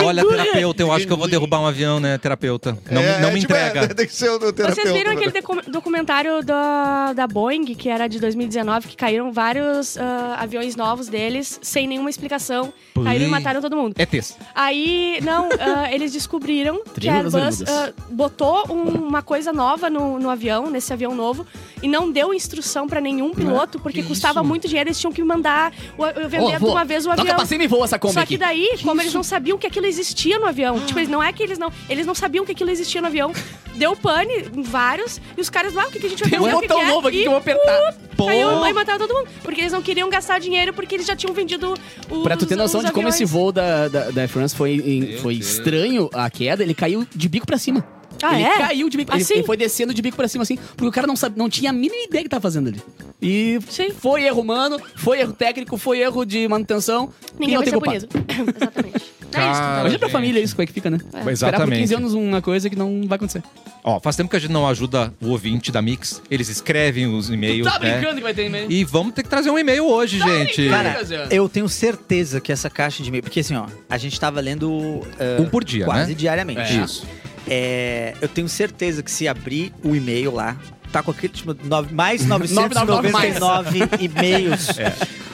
[0.05, 2.77] Olha, terapeuta, eu acho que eu vou derrubar um avião, né, terapeuta?
[2.91, 3.81] Não, É, não é, me tipo, entrega.
[3.81, 4.83] é, tem que ser o meu terapeuta.
[4.83, 5.17] Vocês viram né?
[5.17, 10.77] aquele docu- documentário da, da Boeing, que era de 2019, que caíram vários ah, aviões
[10.77, 12.73] novos deles, sem nenhuma explicação.
[13.03, 13.95] Caíram e mataram todo mundo.
[14.01, 14.37] É texto.
[14.55, 20.19] Aí, não, ah, eles descobriram que a Airbus ah, botou um- uma coisa nova no,
[20.19, 21.47] no avião, nesse avião novo,
[21.83, 25.73] e não deu instrução pra nenhum piloto, porque custava muito dinheiro, eles tinham que mandar
[25.99, 27.37] o, o- vender Ô, de uma vez o Toca avião.
[27.37, 29.85] pra cima e voa essa Kombi Só que daí, como eles não sabiam que aquilo
[29.87, 32.71] existia no avião, tipo, eles- não é que eles não, eles não sabiam que aquilo
[32.71, 33.33] existia no avião.
[33.75, 36.39] Deu pane em vários, e os caras lá, o que, que a gente vai Tem
[36.41, 36.57] um fazer?
[36.57, 36.95] O que botão que é?
[36.95, 37.91] novo aqui que eu vou apertar.
[37.91, 39.29] uh, Caiu e mataram todo mundo.
[39.43, 41.73] Porque eles não queriam gastar dinheiro, porque eles já tinham vendido
[42.11, 43.31] os Pra tu ter noção de como esse aviões.
[43.31, 47.29] voo da, da, da Air France foi, em- foi estranho, a queda, ele caiu de
[47.29, 47.85] bico pra cima.
[48.23, 48.59] Ah, ele é?
[48.59, 49.15] caiu de bico.
[49.15, 49.35] Assim?
[49.35, 51.71] ele foi descendo de bico pra cima, assim, porque o cara não, sabe, não tinha
[51.71, 52.83] a mínima ideia que tava fazendo ali.
[53.23, 53.91] E Sim.
[53.91, 57.11] foi erro humano, foi erro técnico, foi erro de manutenção.
[57.39, 58.09] Ninguém não vai ser culpado.
[58.09, 58.57] punido.
[58.57, 59.05] Exatamente.
[59.33, 59.61] É isso.
[59.61, 59.81] Cara.
[59.81, 60.13] Imagina pra gente.
[60.13, 60.97] família isso, como é que fica, né?
[60.99, 61.81] Esperar por Exatamente.
[61.81, 63.43] 15 anos uma coisa que não vai acontecer.
[63.83, 66.23] Ó, faz tempo que a gente não ajuda o ouvinte da Mix.
[66.31, 67.93] Eles escrevem os e-mails, tá né?
[67.99, 68.71] brincando que vai ter e-mail?
[68.71, 70.63] E vamos ter que trazer um e-mail hoje, gente.
[70.69, 70.71] brincando.
[71.09, 73.23] Cara, eu tenho certeza que essa caixa de e-mail.
[73.23, 75.01] Porque assim, ó, a gente tava lendo.
[75.19, 76.15] ah, Um por dia, Quase né?
[76.15, 76.61] diariamente.
[76.61, 76.85] É.
[76.85, 77.07] Isso.
[77.49, 80.57] É, eu tenho certeza que se abrir o e-mail lá,
[80.91, 84.69] tá com aquele tipo, nove- mais 999 999 e-mails.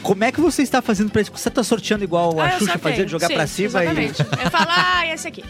[0.02, 1.32] Como é que você está fazendo pra isso?
[1.34, 4.20] Você tá sorteando igual Ah, a eu Xuxa fazia, de jogar pra cima exatamente.
[4.22, 5.44] Eu falo, ah, esse aqui.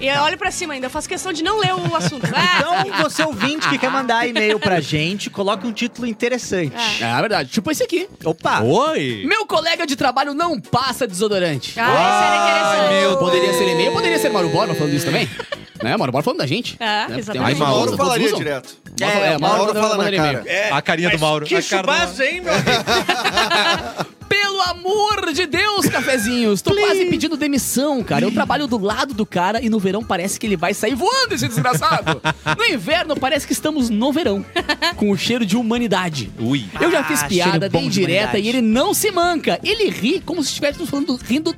[0.00, 2.26] E eu olho pra cima ainda, eu faço questão de não ler o assunto.
[2.34, 6.74] Ah, Então, você ouvinte que quer mandar e-mail pra gente, coloque um título interessante.
[7.02, 7.50] É verdade.
[7.50, 8.08] Tipo esse aqui.
[8.24, 8.62] Opa!
[8.62, 9.24] Oi!
[9.26, 11.78] Meu colega de trabalho não passa desodorante.
[11.78, 13.00] ah, esse era interessante.
[13.02, 15.28] meu Poderia ser e-mail, poderia ser Mauro Borba falando isso também.
[15.82, 15.96] Né?
[15.96, 16.76] Mauro Borba falando da gente.
[16.80, 17.18] É, né?
[17.18, 17.46] exatamente.
[17.48, 17.76] Ai, Mauro.
[17.80, 18.38] Mauro falaria usam.
[18.38, 18.76] direto.
[19.00, 20.42] É, o Mauro fala na cara.
[20.46, 20.74] e-mail.
[20.74, 21.46] a carinha do Mauro.
[21.46, 21.66] Que Mauro.
[21.66, 22.52] chubaço, hein, meu?
[24.28, 26.62] Pelo amor de Deus, cafezinhos.
[26.62, 28.24] Tô quase pedindo demissão, cara.
[28.24, 31.34] Eu trabalho do lado do cara e no verão parece que ele vai sair voando,
[31.34, 32.20] esse desgraçado.
[32.56, 34.44] No inverno parece que estamos no verão,
[34.96, 36.30] com o cheiro de humanidade.
[36.38, 36.64] Ui.
[36.80, 39.58] Eu já fiz Ah, piada, de direta e ele não se manca.
[39.64, 41.54] Ele ri como se estivéssemos falando, rindo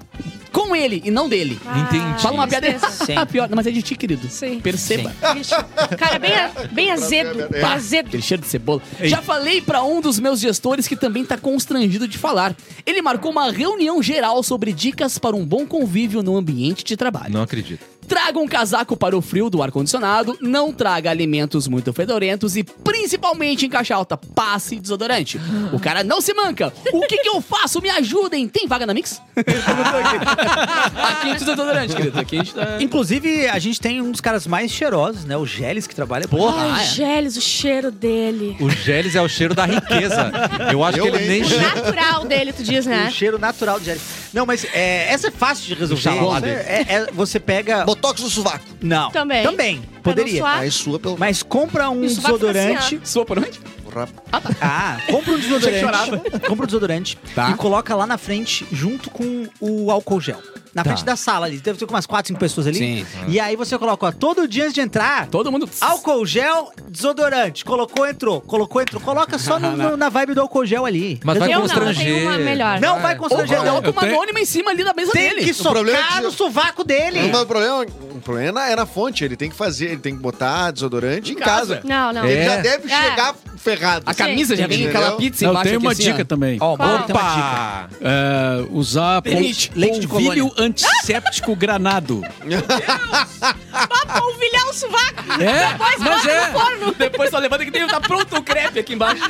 [0.53, 1.59] com ele e não dele.
[1.77, 2.23] Entendi.
[2.23, 3.19] Fala uma piada tristeza.
[3.21, 4.29] a pior, não, mas é de ti, querido.
[4.29, 4.61] Sim.
[4.61, 5.13] Perceba.
[5.37, 5.55] Ixi,
[5.99, 7.41] Cara, bem, a- bem azedo.
[7.55, 7.61] É.
[7.61, 8.09] Pá, Azedo.
[8.09, 8.83] Aquele cheiro de cebola.
[9.01, 12.55] Já falei pra um dos meus gestores que também tá constrangido de falar.
[12.85, 17.33] Ele marcou uma reunião geral sobre dicas para um bom convívio no ambiente de trabalho.
[17.33, 17.85] Não acredito.
[18.07, 23.67] Traga um casaco para o frio do ar-condicionado, não traga alimentos muito fedorentos e, principalmente
[23.67, 25.41] em caixa alta, passe desodorante.
[25.73, 26.73] O cara não se manca.
[26.93, 27.81] O que, que eu faço?
[27.81, 28.49] Me ajudem.
[28.49, 29.21] Tem vaga na Mix?
[29.37, 32.19] aqui a gente usa desodorante, querido.
[32.19, 32.79] Aqui a gente tá...
[32.81, 35.37] Inclusive, a gente tem um dos caras mais cheirosos, né?
[35.37, 36.87] O Geles, que trabalha por Porra, Ai, ah, é.
[36.87, 38.57] Gélis, o cheiro dele.
[38.61, 40.33] O Gélis é o cheiro da riqueza.
[40.71, 41.43] Eu acho Eu que ele nem.
[41.43, 43.11] O natural dele, tu diz, O né?
[43.11, 44.03] cheiro natural de Geles.
[44.33, 46.49] Não, mas é, essa é fácil de resolver.
[46.49, 47.85] É, é- você pega.
[47.95, 48.65] Botox no sovaco.
[48.81, 49.11] Não.
[49.11, 49.43] Também.
[49.45, 49.83] Também.
[50.03, 50.45] Poderia.
[50.47, 51.19] Aí sua pelo...
[51.19, 53.01] Mas compra um Isso vai ficar desodorante.
[53.05, 53.61] Sua por onde?
[54.61, 56.41] Ah, compra um desodorante.
[56.49, 57.51] compra um desodorante Tá.
[57.51, 60.41] e coloca lá na frente, junto com o álcool gel.
[60.75, 60.91] Na Tá.
[60.91, 61.59] frente da sala ali.
[61.59, 62.79] Deve ter umas 4, 5 pessoas ali.
[62.79, 63.07] Sim.
[63.29, 65.27] E aí você coloca, ó, todo dia antes de entrar.
[65.29, 65.69] Todo mundo...
[65.81, 67.65] Álcool gel, desodorante.
[67.65, 68.41] Colocou, entrou.
[68.41, 69.01] Colocou, entrou.
[69.03, 71.21] Coloca só no- no- na vibe do álcool gel ali.
[71.25, 72.39] Mas vai não, constranger.
[72.39, 72.81] melhor.
[72.81, 73.65] Não vai Ou constranger, não.
[73.67, 75.45] coloca uma tenho- anônima em cima ali da mesa Tem dele.
[75.45, 77.29] que socar é que- no sovaco dele.
[77.31, 77.87] Mas o problema,
[78.23, 79.25] problema é na fonte.
[79.25, 81.77] Ele tem que fazer, ele tem que botar desodorante em, Em casa.
[81.77, 81.81] casa.
[81.85, 82.25] Não, não.
[82.25, 82.33] É.
[82.33, 83.03] Ele já deve É.
[83.03, 84.03] chegar ferrado.
[84.07, 85.01] A camisa já vem Entendeu?
[85.01, 86.59] aquela pizza Eu embaixo tenho aqui, uma assim, dica também.
[86.61, 86.89] Ó, o Qual?
[86.89, 87.39] Mauro tem uma dica.
[87.39, 87.89] Opa!
[88.01, 92.23] É, usar pol- Leite- leite de polvilho antisséptico granado.
[93.41, 95.23] Pra polvilhar o sovaco.
[95.41, 96.53] É, mas é.
[96.99, 99.23] Depois só levanta que tem, tá pronto o crepe aqui embaixo.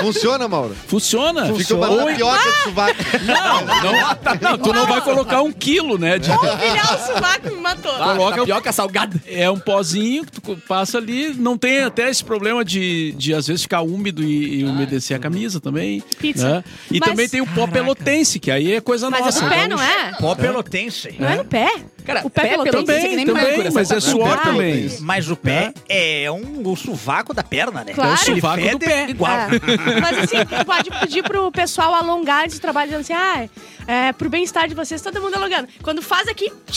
[0.00, 0.74] Funciona, Mauro?
[0.86, 1.52] Funciona.
[1.54, 2.94] Fica uma Ou- tapioca de sovaco.
[3.24, 6.18] Não, não, não, tu não vai colocar um quilo, né?
[6.18, 7.92] De, Polvilhar o sovaco me matou.
[7.92, 9.20] Coloca- tapioca salgada.
[9.26, 11.34] é um pozinho que tu passa ali.
[11.34, 15.20] Não tem até esse problema de, de às vezes, ficar úmido e, e umedecer a
[15.20, 16.02] camisa também.
[16.18, 16.48] Pizza.
[16.56, 16.64] né?
[16.90, 19.38] E Mas- também tem o pó pelotense, que aí é coisa Mas nossa.
[19.38, 20.12] é do pé, Então, não é?
[20.18, 21.14] Pó pelotense.
[21.18, 21.68] Não é no pé.
[22.04, 24.96] Cara, O pé pelotense pelotense é que Também, nem também, mas é suor Ah, também.
[25.00, 27.92] Mas o pé é um, o sovaco da perna, né?
[27.92, 28.10] Claro.
[28.10, 29.08] É o sovaco do pé.
[29.10, 29.32] Igual.
[29.32, 30.00] É.
[30.00, 33.48] Mas assim, pode pedir pro pessoal alongar esse trabalho, dizendo assim, ah,
[33.86, 35.68] é, pro bem-estar de vocês, todo mundo alongando.
[35.82, 36.50] Quando faz aqui.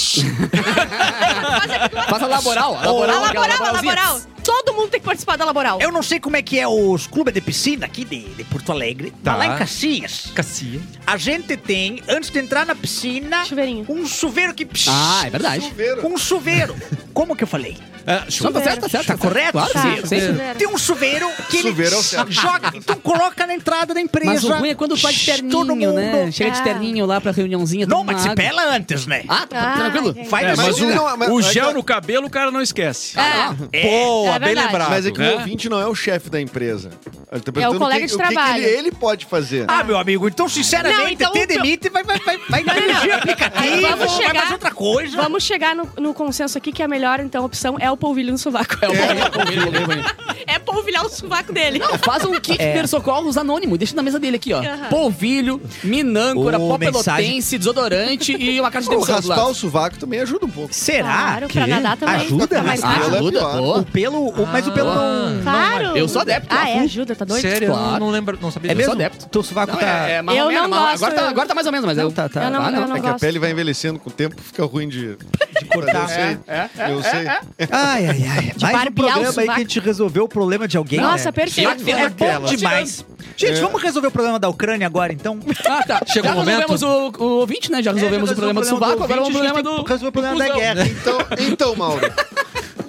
[0.53, 2.76] Faz aqui, Faz a laboral.
[2.76, 4.21] A a laboral, aquela laboral, a laboral.
[4.43, 5.80] Todo mundo tem que participar da laboral.
[5.82, 8.71] Eu não sei como é que é os clubes de piscina aqui de, de Porto
[8.74, 9.11] Alegre.
[9.24, 9.38] Tá.
[9.38, 10.82] Mas lá em Caxias, Cacia.
[11.07, 13.86] a gente tem, antes de entrar na piscina, Chuveirinho.
[13.88, 14.67] um chuveiro que...
[14.89, 15.68] Ah, é verdade.
[15.68, 16.07] Chuveiro.
[16.07, 16.76] Um chuveiro.
[17.14, 17.78] Como que eu falei?
[18.05, 19.07] É, Não, tá certo, tá certo.
[19.07, 19.51] Tá correto?
[19.53, 20.20] Claro, Tá, sim, sim.
[20.20, 20.55] chuveiro.
[20.57, 22.32] Tem um chuveiro que ele Chuveiro é o certo.
[22.32, 22.72] joga.
[22.74, 24.30] Então coloca na entrada da empresa.
[24.32, 25.93] Mas o ruim é quando tu vai de terninho, mundo.
[25.93, 26.30] né?
[26.32, 26.64] Chega de Ah.
[26.64, 27.86] terninho lá pra reuniãozinha.
[27.86, 29.24] Não, mas se pela antes, né?
[29.30, 30.14] Ah, tá Ah, tranquilo.
[30.26, 32.61] Faz É, mas ele o, não- mas- o mas- gel no cabelo o cara não
[32.61, 33.14] esquece.
[33.18, 33.84] Ah, É.
[33.84, 34.68] Boa, É bem verdade.
[34.68, 34.89] lembrado.
[34.89, 35.30] Mas é que É.
[35.30, 36.89] o ouvinte não é o chefe da empresa.
[37.32, 38.64] Ele tá É o perguntando colega que- de o que que trabalho.
[38.64, 39.66] ele, ele pode fazer.
[39.68, 43.16] Ah, meu amigo, então sinceramente, Não, então te demite, vai, vai, vai, vai dirigir não.
[43.18, 44.72] aplicativo, Vamos vai chegar- fazer outra
[45.12, 45.22] coisa.
[45.22, 48.38] Vamos chegar no, no consenso aqui que a melhor, então, opção é o polvilho no
[48.38, 48.76] sovaco.
[48.82, 50.06] É o polvilho, polvilho, polvilho.
[50.47, 51.80] É polvilhar o sovaco dele.
[51.80, 52.82] Não, faz um kit É.
[52.82, 54.60] de socorros anônimo, deixa na mesa dele aqui, ó.
[54.62, 54.89] Aham.
[54.89, 59.97] Polvilho, minâncora, Ô, pó pelotense, desodorante e uma caixa de demissão do raspar o sovaco
[59.97, 60.74] também ajuda um pouco.
[60.74, 61.04] Será?
[61.14, 62.16] Claro, pra que nadar também.
[62.16, 62.62] Ajuda?
[62.64, 63.80] Mais Ah, é ajuda, pô.
[63.80, 65.41] O pelo, o- mas o pelo não...
[65.43, 65.97] Claro.
[65.97, 66.74] Eu sou adepto, Ah, é?
[66.74, 66.84] full.
[66.84, 67.41] Ajuda, tá doido?
[67.41, 67.99] Sério, eu Claro.
[67.99, 68.93] não lembro, não sabia É mesmo?
[68.93, 69.28] adepto.
[69.28, 70.10] Teu sovaco Não, tá...
[70.10, 71.04] é, é mais Eu ou menos, não mas gosto.
[71.06, 72.12] Agora tá, agora tá mais ou menos, mas Não, eu...
[72.12, 72.43] tá, tá.
[72.43, 72.82] Eu não, Ah, não.
[72.82, 75.17] eu não É que a pele vai envelhecendo com o tempo, fica ruim de,
[75.59, 76.03] de cortar.
[76.03, 76.37] Eu sei.
[76.47, 77.27] É, eu sei.
[77.71, 78.53] Ai, ai, ai.
[78.61, 80.99] Mais um barbear o programa aí que a gente resolveu o problema de alguém.
[81.01, 81.31] Nossa, né?
[81.31, 81.89] perfeito.
[81.89, 83.05] É bom demais.
[83.35, 85.39] Gente, vamos resolver o problema da Ucrânia agora, então?
[85.67, 86.01] Ah, tá.
[86.05, 86.69] Chegou Já o momento?
[86.69, 87.81] resolvemos o, o ouvinte, né?
[87.81, 89.83] Já resolvemos É, o problema do sovaco, agora vamos o problema do...
[89.83, 90.85] Resolver o problema do da guerra.
[90.87, 92.01] Então, então, Mauro,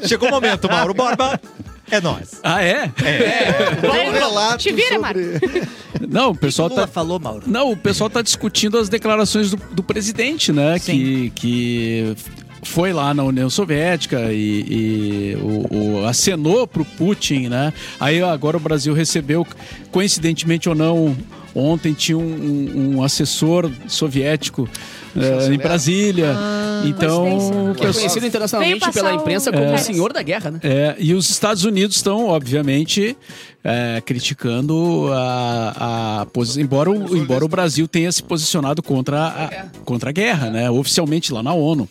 [0.07, 1.40] Chegou o momento, Mauro Borba.
[1.91, 2.41] É nóis.
[2.43, 2.91] Ah, é?
[4.09, 5.41] um relato Te vira, sobre...
[6.09, 6.87] Não, o pessoal tá.
[6.87, 7.45] falou, Mauro.
[7.47, 10.78] Não, o pessoal tá discutindo as declarações do, do presidente, né?
[10.78, 12.16] Que, que
[12.62, 17.72] foi lá na União Soviética e, e o, o- acenou pro Putin, né?
[18.01, 19.47] Aí agora o Brasil recebeu,
[19.91, 21.16] coincidentemente ou não,
[21.57, 24.68] Ontem tinha um, um- um assessor soviético
[25.17, 26.35] eh, em Brasília.
[26.85, 27.75] então, coincidência.
[27.75, 29.75] Que é conhecido internacionalmente pela imprensa como É.
[29.75, 30.61] o senhor da guerra, né?
[30.62, 33.17] É, e os Estados Unidos estão, obviamente,
[33.67, 39.67] é, criticando a, a posi- embora, o, embora o Brasil tenha se posicionado contra a,
[39.85, 40.71] contra a guerra, né?
[40.71, 41.89] Oficialmente lá na ONU.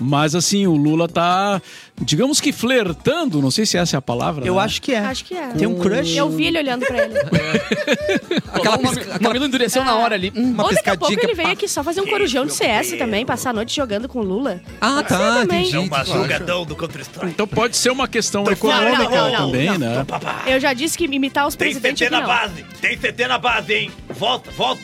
[0.00, 1.62] Mas assim, o Lula tá,
[2.00, 4.44] digamos que flertando, não sei se essa é a palavra.
[4.44, 4.62] Eu né?
[4.62, 4.98] acho que é.
[4.98, 5.48] Acho que é.
[5.50, 6.16] Tem um crush?
[6.16, 7.14] Eu vi ele olhando pra ele.
[8.52, 10.32] Aquela o mami- o mamilo endureceu na hora ali.
[10.34, 10.52] Hum.
[10.52, 11.52] Uma Ou daqui a pouco ele é veio pá.
[11.52, 14.60] aqui só fazer um corujão de CS também, passar a noite jogando com o Lula.
[14.80, 15.68] Ah, tá, também.
[15.68, 15.88] entendi.
[15.88, 17.26] Madrugadão do Counter-Strike.
[17.30, 20.04] Então pode ser uma questão econômica não, não, não, também, né?
[20.46, 22.26] Eu já disse que imitar os Tem presidentes CT aqui na não.
[22.26, 22.64] base.
[22.80, 23.92] Tem CT na base, hein?
[24.10, 24.82] Volta, volta.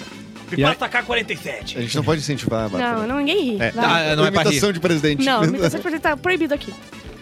[0.57, 1.77] E aí- Pipa K-47.
[1.77, 2.99] A gente não pode incentivar a Bárbara.
[3.01, 3.63] Não, não, ninguém ri.
[3.63, 3.71] É.
[3.71, 4.13] Vai.
[4.13, 4.47] Ah, não é pra rir.
[4.49, 5.25] imitação de presidente.
[5.25, 6.73] Não, imitação de presidente tá proibido aqui.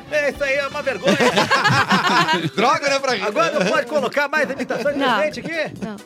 [0.08, 1.16] É, isso aí é uma vergonha.
[2.54, 3.22] Droga, né, pra rir.
[3.22, 5.18] Agora não pode colocar mais imitação de Não.
[5.18, 5.74] presidente aqui?
[5.84, 5.96] Não.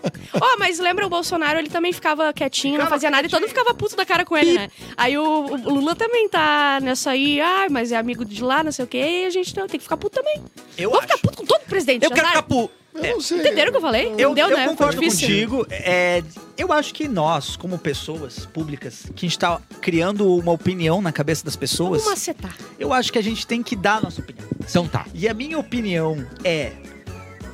[0.41, 3.41] Ó, mas lembra o Bolsonaro, ele também ficava quietinho, não Ficava fazia nada e todo
[3.41, 4.71] mundo ficava puto da cara com ele, né?
[4.97, 8.73] Aí o, o Lula também tá nessa aí, ah, mas é amigo de lá, não
[8.73, 10.43] sei o quê, e a gente não, tem que ficar puto também.
[10.79, 11.23] Eu Vou ficar acho.
[11.23, 12.05] puto com todo presidente.
[12.05, 12.71] Eu quero ficar pu...
[12.95, 13.39] Eu não sei.
[13.41, 14.07] Entenderam o que eu falei?
[14.19, 14.69] Eu, Entendeu, eu né?
[14.69, 15.67] Concordo contigo.
[15.71, 16.23] É,
[16.59, 21.13] eu acho que nós, como pessoas públicas, que a gente tá criando uma opinião na
[21.13, 22.55] cabeça das pessoas, Vamos macetar.
[22.79, 24.47] eu acho que a gente tem que dar a nossa opinião.
[24.69, 25.07] Então tá.
[25.15, 26.73] E a minha opinião é.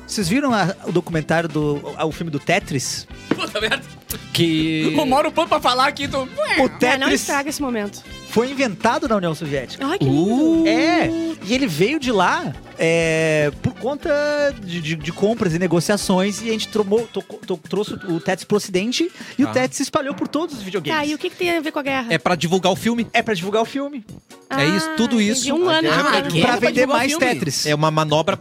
[0.07, 1.81] Vocês viram a- o documentário do.
[1.97, 3.05] a- o filme do Tetris?
[3.35, 3.81] Puta merda.
[4.33, 4.93] Que...
[4.97, 6.07] O Mauro pronto pra falar aqui.
[6.07, 6.23] Tô...
[6.23, 8.01] O É, não Tetris estraga esse momento.
[8.29, 9.85] Foi inventado na União Soviética.
[9.85, 10.67] Ai, que lindo.
[10.67, 11.07] É,
[11.45, 14.09] e ele veio de lá é, por conta
[14.63, 18.43] de, de- de compras e negociações e a gente tromou- to- to- trouxe o Tetris
[18.45, 19.51] pro ocidente e o Ah.
[19.51, 20.99] Tetris se espalhou por todos os videogames.
[20.99, 22.07] Tá, e o que, que tem a ver com a guerra?
[22.09, 23.07] É pra divulgar o filme.
[23.13, 24.05] É pra divulgar o filme,
[24.49, 25.31] é isso, tudo entendi.
[25.31, 25.55] isso.
[25.55, 26.49] Um ano de é pra divulgar.
[26.51, 27.25] pra pra vender mais filme.
[27.25, 27.65] Tetris.
[27.65, 28.37] É uma manobra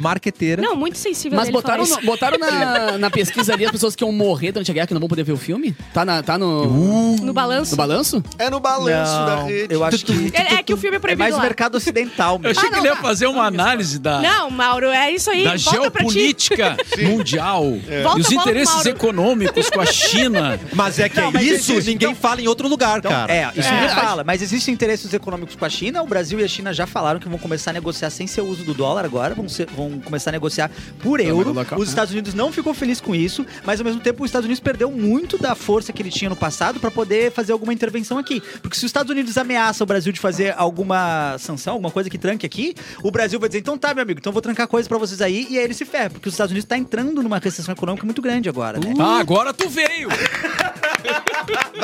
[0.00, 0.62] marqueteira.
[0.62, 4.12] Não, muito sensível Mas botaram, no- botaram na, na pesquisa ali as pessoas que iam
[4.12, 5.74] morrer durante a guerra que não vão poder ver o filme?
[5.92, 7.24] Tá, na, tá no, isso.
[7.24, 7.70] No balanço.
[7.72, 8.24] no balanço?
[8.38, 9.74] É no balanço Não, da rede.
[9.74, 11.42] eu acho que É, é que o filme é é proibido mais o lá.
[11.42, 12.58] mercado ocidental Eu mesmo.
[12.58, 13.02] achei Ah, que não, ele ia tá.
[13.02, 15.44] fazer uma análise da, Não, Mauro, é isso aí.
[15.44, 18.88] da Volta geopolítica mundial Volta, e os volta, interesses Mauro.
[18.90, 20.60] econômicos com a China.
[20.74, 23.10] Mas é que Não, é mas isso, existe, ninguém então- fala em outro lugar, Então,
[23.10, 23.32] cara.
[23.32, 23.72] é, isso É.
[23.72, 24.24] ninguém fala.
[24.24, 26.02] Mas existem interesses econômicos com a China.
[26.02, 28.64] O Brasil e a China já falaram que vão começar a negociar sem ser uso
[28.64, 29.34] do dólar agora.
[29.34, 30.70] Vão, ser- vão começar a negociar
[31.00, 31.52] por euro.
[31.52, 31.88] local, Os?
[31.88, 34.90] Estados Unidos não ficou feliz com isso, mas ao mesmo tempo os Estados Unidos perdeu
[34.90, 38.40] muito da força que ele tinha no passado para poder fazer alguma intervenção aqui.
[38.62, 42.18] Porque se os Estados Unidos ameaçam o Brasil de fazer alguma sanção, alguma coisa que
[42.18, 44.88] tranque aqui, o Brasil vai dizer: então tá, meu amigo, então eu vou trancar coisas
[44.88, 45.46] para vocês aí.
[45.50, 48.20] E aí ele se ferra, porque os Estados Unidos tá entrando numa recessão econômica muito
[48.22, 48.94] grande agora, né?
[48.98, 50.08] Ah, agora tu veio!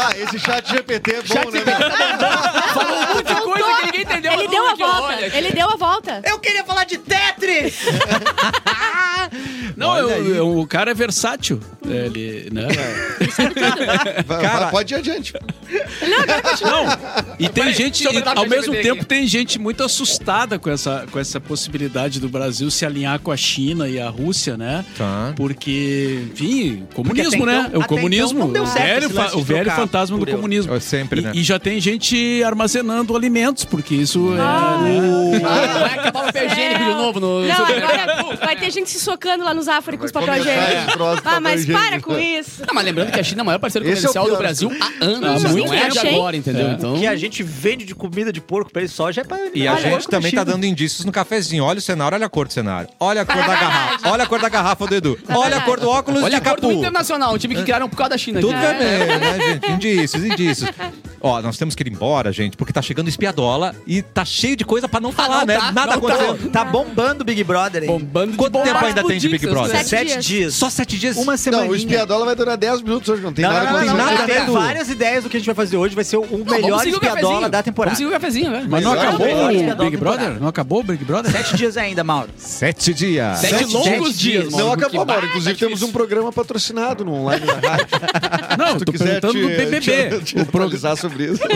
[0.01, 1.59] Ah, esse chat GPT é bom, Chat né?
[1.59, 1.72] GPT.
[2.72, 4.33] Falou um monte de coisa que ninguém entendeu.
[4.33, 5.03] Ele deu a volta.
[5.03, 6.22] olha, Ele deu a volta.
[6.24, 7.74] Eu queria falar de Tetris!
[9.76, 11.61] Não, eu- eu- o cara é versátil.
[11.85, 12.66] Ele, né?
[14.26, 15.33] Vai- Cara, vai- pode ir adiante.
[16.62, 19.04] Não, e tem gente, deixa eu e, ao mesmo tempo, aqui.
[19.04, 23.36] tem gente muito assustada com essa, com essa possibilidade do Brasil se alinhar com a
[23.36, 24.84] China e a Rússia, né?
[24.96, 25.32] Tá.
[25.36, 27.66] Porque, enfim, Porque comunismo, até né?
[27.68, 30.32] então- o comunismo, então deu o certo velho, o velho fantasma do euro.
[30.36, 30.74] comunismo.
[30.74, 31.32] É sempre, E, né?
[31.34, 34.40] e já tem gente armazenando alimentos, porque isso é.
[34.40, 34.78] Ah.
[34.82, 35.40] né?
[35.44, 39.00] Ah, vai acabar o papel higiênico de novo no Não, agora vai ter gente se
[39.00, 40.92] socando lá nos África com os papel higiênico.
[41.24, 42.62] Ah, mas papel para com isso.
[42.66, 44.38] Não, mas lembrando que a China é o maior parceiro é o comercial do pior
[44.38, 45.44] Brasil há anos.
[45.44, 46.68] Há muito não é de agora, entendeu?
[46.68, 46.72] É.
[46.72, 46.96] Então.
[47.09, 49.72] A gente vende de comida de porco pra ele só já é pra E a
[49.72, 51.64] Olha, gente também tá dando indícios no cafezinho.
[51.64, 52.88] Olha o cenário, olha a cor do cenário.
[53.00, 54.09] Olha a cor da garrafa.
[54.11, 55.18] Olha a cor da garrafa do Edu.
[55.28, 56.78] Olha a cor do óculos Olha de a cor do capu.
[56.80, 58.40] Internacional, um time que criaram por causa da China.
[58.40, 59.72] Tudo vermelho, né, gente?
[59.72, 60.70] Indícios, indícios.
[61.20, 64.64] Ó, nós temos que ir embora, gente, porque tá chegando espiadola e tá cheio de
[64.64, 65.56] coisa pra não falar, não né?
[65.59, 66.14] tá, Nada não tá.
[66.14, 66.50] acontecendo.
[66.50, 67.88] Tá bombando o Big Brother aí.
[67.88, 69.76] Bombando de Quanto tempo ainda tem de Big Brother?
[69.78, 70.24] Sete Sete dias.
[70.24, 70.54] dias.
[70.54, 71.16] Só sete dias?
[71.16, 71.64] Uma semana.
[71.64, 73.96] Não, o espiadola vai durar 10 minutos hoje, não tem Não, nada não, não, não,
[73.96, 75.94] não, Tem né, várias ideias do que a gente vai fazer hoje.
[75.94, 77.51] Vai ser o melhor o espiadola cafezinho.
[77.51, 77.96] da temporada.
[77.96, 78.66] Vamos seguir o cafezinho, né?
[78.68, 79.49] Mas não Melhor acabou o
[79.84, 79.96] Big.
[79.96, 80.40] Brother?
[80.40, 81.32] Não acabou o Big Brother?
[81.32, 82.28] Sete dias ainda, Mauro.
[82.36, 83.38] Sete dias.
[83.38, 84.51] Sete Sete- longos sete dias, dias.
[84.53, 84.66] Mauro.
[84.66, 85.26] Não acabou, Mauro.
[85.26, 87.86] Inclusive, tá temos um programa patrocinado no online da rádio.
[88.59, 89.80] Não, tu tô perguntando do te- BBB.
[89.80, 90.68] te- te O programa.
[90.96, 91.42] sobre isso.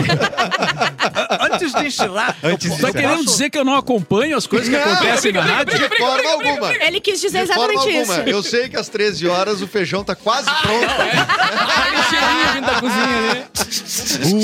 [1.51, 4.69] Antes de encerrar, Antes de Tá posso- querendo dizer que eu não acompanho as coisas
[4.69, 5.77] que Não, acontecem na rádio?
[5.77, 6.73] De forma alguma.
[6.73, 8.19] Ele quis dizer De forma exatamente alguma.
[8.21, 8.29] isso.
[8.29, 10.85] Eu sei que às 13 horas o feijão tá quase pronto.
[10.85, 13.45] Aquele cheirinho vindo da cozinha, né?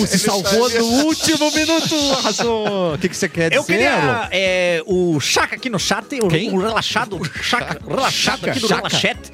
[0.02, 2.94] Uh, se salvou no último minuto, arrasou.
[2.94, 3.74] O que, que você quer Eu dizer?
[3.74, 6.54] queria é, o Chaka aqui no chat, o, Quem?
[6.54, 8.88] o relaxado, o Chaka, relaxado aqui do Chaka.
[8.88, 9.32] Relaxete.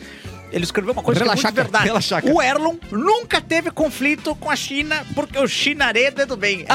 [0.51, 1.85] Ele escreveu uma coisa Relaxaca, que é verdade.
[1.85, 2.31] relaxaca.
[2.31, 6.65] O Erlon nunca teve conflito com a China porque o chinaredo é do bem.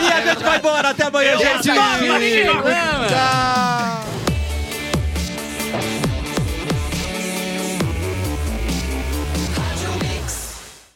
[0.00, 0.90] E a gente vai embora.
[0.90, 1.62] Até amanhã, gente.
[1.64, 1.74] Tchau.
[3.08, 4.02] Tchau.